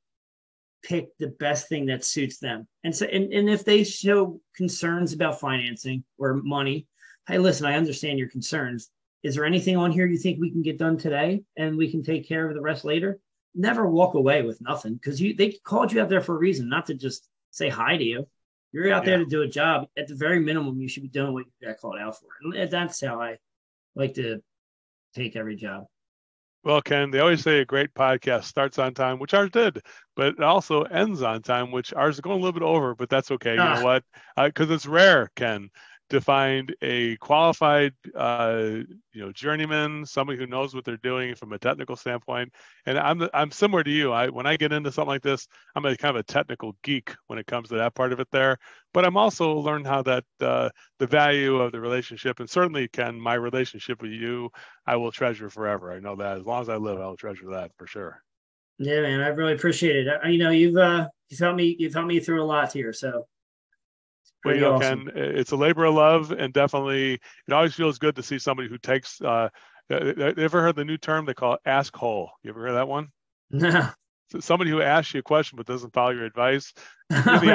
pick 0.83 1.17
the 1.19 1.29
best 1.29 1.69
thing 1.69 1.87
that 1.87 2.05
suits 2.05 2.39
them. 2.39 2.67
And 2.85 2.95
so, 2.97 3.07
and, 3.07 3.33
and 3.33 3.49
if 3.49 3.65
they 3.65 3.85
show 3.85 4.41
concerns 4.57 5.13
about 5.13 5.41
financing 5.41 6.05
or 6.19 6.35
money, 6.35 6.87
hey, 7.29 7.39
listen, 7.39 7.67
I 7.67 7.77
understand 7.77 8.19
your 8.19 8.29
concerns. 8.29 8.91
Is 9.23 9.35
there 9.35 9.45
anything 9.45 9.77
on 9.77 9.93
here 9.93 10.07
you 10.07 10.17
think 10.17 10.41
we 10.41 10.51
can 10.51 10.63
get 10.63 10.79
done 10.79 10.97
today 10.97 11.43
and 11.57 11.77
we 11.77 11.91
can 11.91 12.03
take 12.03 12.27
care 12.27 12.49
of 12.49 12.55
the 12.55 12.63
rest 12.63 12.85
later? 12.85 13.21
Never 13.55 13.87
walk 13.87 14.15
away 14.15 14.43
with 14.43 14.61
nothing 14.61 14.95
because 14.95 15.21
you 15.21 15.35
they 15.35 15.53
called 15.65 15.93
you 15.93 16.01
out 16.01 16.09
there 16.09 16.21
for 16.21 16.35
a 16.35 16.39
reason, 16.39 16.69
not 16.69 16.87
to 16.87 16.95
just 16.95 17.29
say 17.51 17.69
hi 17.69 17.97
to 17.97 18.05
you. 18.05 18.27
You're 18.73 18.93
out 18.93 19.03
yeah. 19.03 19.11
there 19.11 19.19
to 19.19 19.27
do 19.27 19.43
a 19.43 19.49
job. 19.49 19.89
At 19.97 20.07
the 20.07 20.15
very 20.15 20.39
minimum, 20.39 20.81
you 20.81 20.89
should 20.89 21.03
be 21.03 21.09
doing 21.09 21.33
what 21.33 21.45
you 21.47 21.67
got 21.67 21.79
called 21.79 21.99
out 21.99 22.17
for. 22.17 22.29
And 22.55 22.71
that's 22.71 23.01
how 23.05 23.21
I 23.21 23.39
like 23.97 24.15
to 24.15 24.41
take 25.15 25.35
every 25.35 25.57
job. 25.57 25.87
Well, 26.63 26.83
Ken, 26.83 27.11
they 27.11 27.21
always 27.21 27.43
say 27.43 27.61
a 27.61 27.65
great 27.65 27.95
podcast 27.95 28.45
starts 28.45 28.79
on 28.79 28.93
time, 28.93 29.19
which 29.19 29.33
ours 29.33 29.51
did, 29.51 29.81
but 30.15 30.35
it 30.35 30.43
also 30.43 30.83
ends 30.83 31.23
on 31.23 31.41
time, 31.41 31.73
which 31.73 31.95
ours 31.95 32.17
is 32.17 32.21
going 32.21 32.39
a 32.39 32.39
little 32.39 32.53
bit 32.53 32.63
over, 32.63 32.95
but 32.95 33.09
that's 33.09 33.31
okay. 33.31 33.55
You 33.55 33.61
ah. 33.61 33.75
know 33.77 33.85
what? 33.85 34.05
Because 34.37 34.71
uh, 34.71 34.75
it's 34.75 34.87
rare, 34.87 35.31
Ken, 35.37 35.71
to 36.11 36.21
find 36.21 36.75
a 36.83 37.17
qualified, 37.17 37.93
uh, 38.15 38.61
you 39.13 39.21
know, 39.21 39.33
journeyman, 39.33 40.05
somebody 40.05 40.39
who 40.39 40.47
knows 40.47 40.75
what 40.75 40.85
they're 40.85 40.97
doing 40.99 41.35
from 41.35 41.53
a 41.53 41.59
technical 41.59 41.97
standpoint. 41.97 42.53
And 42.87 42.99
I'm 42.99 43.29
I'm 43.33 43.51
similar 43.51 43.83
to 43.85 43.91
you. 43.91 44.13
I 44.13 44.29
when 44.29 44.47
I 44.47 44.57
get 44.57 44.73
into 44.73 44.93
something 44.93 45.09
like 45.09 45.23
this, 45.23 45.47
I'm 45.75 45.85
a 45.85 45.97
kind 45.97 46.17
of 46.17 46.21
a 46.21 46.25
technical 46.25 46.77
geek 46.83 47.15
when 47.29 47.39
it 47.39 47.47
comes 47.47 47.69
to 47.69 47.77
that 47.77 47.95
part 47.95 48.13
of 48.13 48.21
it 48.21 48.29
there. 48.31 48.59
But 48.93 49.05
I'm 49.05 49.17
also 49.17 49.55
learned 49.55 49.87
how 49.87 50.03
that 50.03 50.25
uh, 50.41 50.71
the 50.99 51.07
value 51.07 51.57
of 51.57 51.73
the 51.73 51.81
relationship, 51.81 52.41
and 52.41 52.51
certainly 52.51 52.89
can 52.89 53.21
my 53.21 53.35
relationship 53.35 54.03
with 54.03 54.11
you, 54.11 54.51
I 54.87 54.97
will 54.97 55.13
treasure 55.13 55.49
forever. 55.49 55.93
I 55.93 56.01
know 56.01 56.17
that 56.17 56.39
as 56.39 56.45
long 56.45 56.63
as 56.63 56.69
I 56.69 56.77
live, 56.77 57.01
I'll 57.01 57.17
treasure 57.17 57.51
that 57.53 57.71
for 57.77 57.87
sure. 57.87 58.23
Yeah, 58.79 59.03
man, 59.03 59.21
I 59.21 59.29
really 59.29 59.53
appreciate 59.53 60.07
it. 60.07 60.09
I, 60.25 60.29
You 60.29 60.39
know, 60.39 60.51
you've 60.51 60.77
uh, 60.77 61.09
you've 61.29 61.41
helped 61.41 61.57
me 61.57 61.77
you've 61.79 61.95
helped 61.95 62.09
me 62.09 62.19
through 62.19 62.43
a 62.43 62.45
lot 62.45 62.73
here, 62.73 62.93
so 62.93 63.27
well, 64.45 64.55
you 64.55 64.61
know, 64.61 64.75
awesome. 64.75 65.07
Ken, 65.07 65.17
it's 65.17 65.53
a 65.53 65.57
labor 65.57 65.85
of 65.85 65.95
love, 65.95 66.33
and 66.33 66.53
definitely 66.53 67.15
it 67.15 67.53
always 67.53 67.75
feels 67.75 67.99
good 67.99 68.17
to 68.17 68.23
see 68.23 68.39
somebody 68.39 68.69
who 68.69 68.79
takes. 68.79 69.21
Uh, 69.21 69.49
uh, 69.91 70.33
ever 70.39 70.63
heard 70.63 70.77
the 70.77 70.85
new 70.85 70.97
term 70.97 71.25
they 71.25 71.35
call 71.35 71.55
it 71.55 71.61
ask 71.67 71.95
whole? 71.97 72.31
You 72.43 72.51
ever 72.51 72.61
heard 72.61 72.75
that 72.75 72.89
one? 72.89 73.09
No. 73.51 73.89
So 74.31 74.39
somebody 74.39 74.71
who 74.71 74.81
asks 74.81 75.13
you 75.13 75.21
a 75.21 75.25
question 75.25 75.57
but 75.57 75.67
doesn't 75.67 75.93
follow 75.93 76.11
your 76.11 76.25
advice. 76.25 76.73
You're 77.11 77.41
the, 77.41 77.53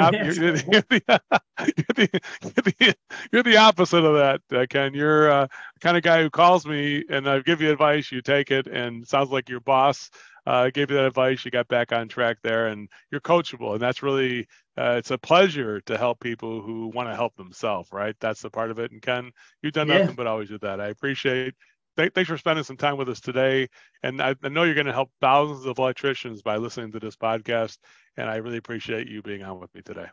opposite 3.58 4.04
of 4.04 4.14
that, 4.16 4.42
uh, 4.54 4.66
Ken. 4.68 4.92
You're 4.92 5.30
uh, 5.30 5.46
the 5.46 5.80
kind 5.80 5.96
of 5.96 6.02
guy 6.02 6.20
who 6.20 6.28
calls 6.28 6.66
me 6.66 7.02
and 7.08 7.26
I 7.26 7.40
give 7.40 7.62
you 7.62 7.72
advice, 7.72 8.12
you 8.12 8.20
take 8.20 8.50
it, 8.50 8.66
and 8.66 9.08
sounds 9.08 9.30
like 9.30 9.48
your 9.48 9.60
boss 9.60 10.10
uh, 10.46 10.68
gave 10.68 10.90
you 10.90 10.96
that 10.96 11.06
advice, 11.06 11.44
you 11.44 11.50
got 11.50 11.68
back 11.68 11.92
on 11.92 12.08
track 12.08 12.38
there, 12.42 12.68
and 12.68 12.88
you're 13.10 13.20
coachable, 13.20 13.72
and 13.72 13.80
that's 13.80 14.02
really 14.02 14.46
uh, 14.78 14.96
it's 14.98 15.10
a 15.10 15.18
pleasure 15.18 15.80
to 15.82 15.96
help 15.96 16.20
people 16.20 16.60
who 16.60 16.88
want 16.88 17.08
to 17.08 17.14
help 17.14 17.34
themselves, 17.36 17.90
right? 17.92 18.14
That's 18.20 18.42
the 18.42 18.50
part 18.50 18.70
of 18.70 18.78
it. 18.78 18.92
And 18.92 19.00
Ken, 19.00 19.30
you've 19.62 19.72
done 19.72 19.88
yeah. 19.88 19.98
nothing 19.98 20.16
but 20.16 20.26
always 20.26 20.48
do 20.48 20.58
that. 20.58 20.80
I 20.80 20.88
appreciate. 20.88 21.54
Th- 21.96 22.12
thanks 22.12 22.28
for 22.28 22.36
spending 22.36 22.64
some 22.64 22.76
time 22.76 22.98
with 22.98 23.08
us 23.08 23.20
today, 23.20 23.68
and 24.02 24.20
I, 24.20 24.34
I 24.42 24.48
know 24.48 24.64
you're 24.64 24.74
going 24.74 24.86
to 24.86 24.92
help 24.92 25.10
thousands 25.20 25.64
of 25.64 25.78
electricians 25.78 26.42
by 26.42 26.56
listening 26.56 26.92
to 26.92 27.00
this 27.00 27.16
podcast, 27.16 27.78
and 28.18 28.28
I 28.28 28.36
really 28.36 28.58
appreciate 28.58 29.08
you 29.08 29.22
being 29.22 29.42
on 29.42 29.58
with 29.58 29.74
me 29.74 29.80
today. 29.80 30.06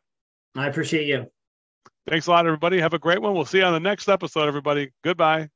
I 0.56 0.67
appreciate 0.67 1.08
you. 1.08 1.28
Thanks 2.08 2.28
a 2.28 2.32
lot, 2.32 2.45
everybody. 2.45 2.80
Have 2.80 2.93
a 2.93 2.99
great 2.99 3.21
one. 3.21 3.34
We'll 3.34 3.45
see 3.45 3.58
you 3.58 3.65
on 3.65 3.73
the 3.73 3.80
next 3.80 4.08
episode, 4.08 4.47
everybody. 4.47 4.91
Goodbye. 5.04 5.49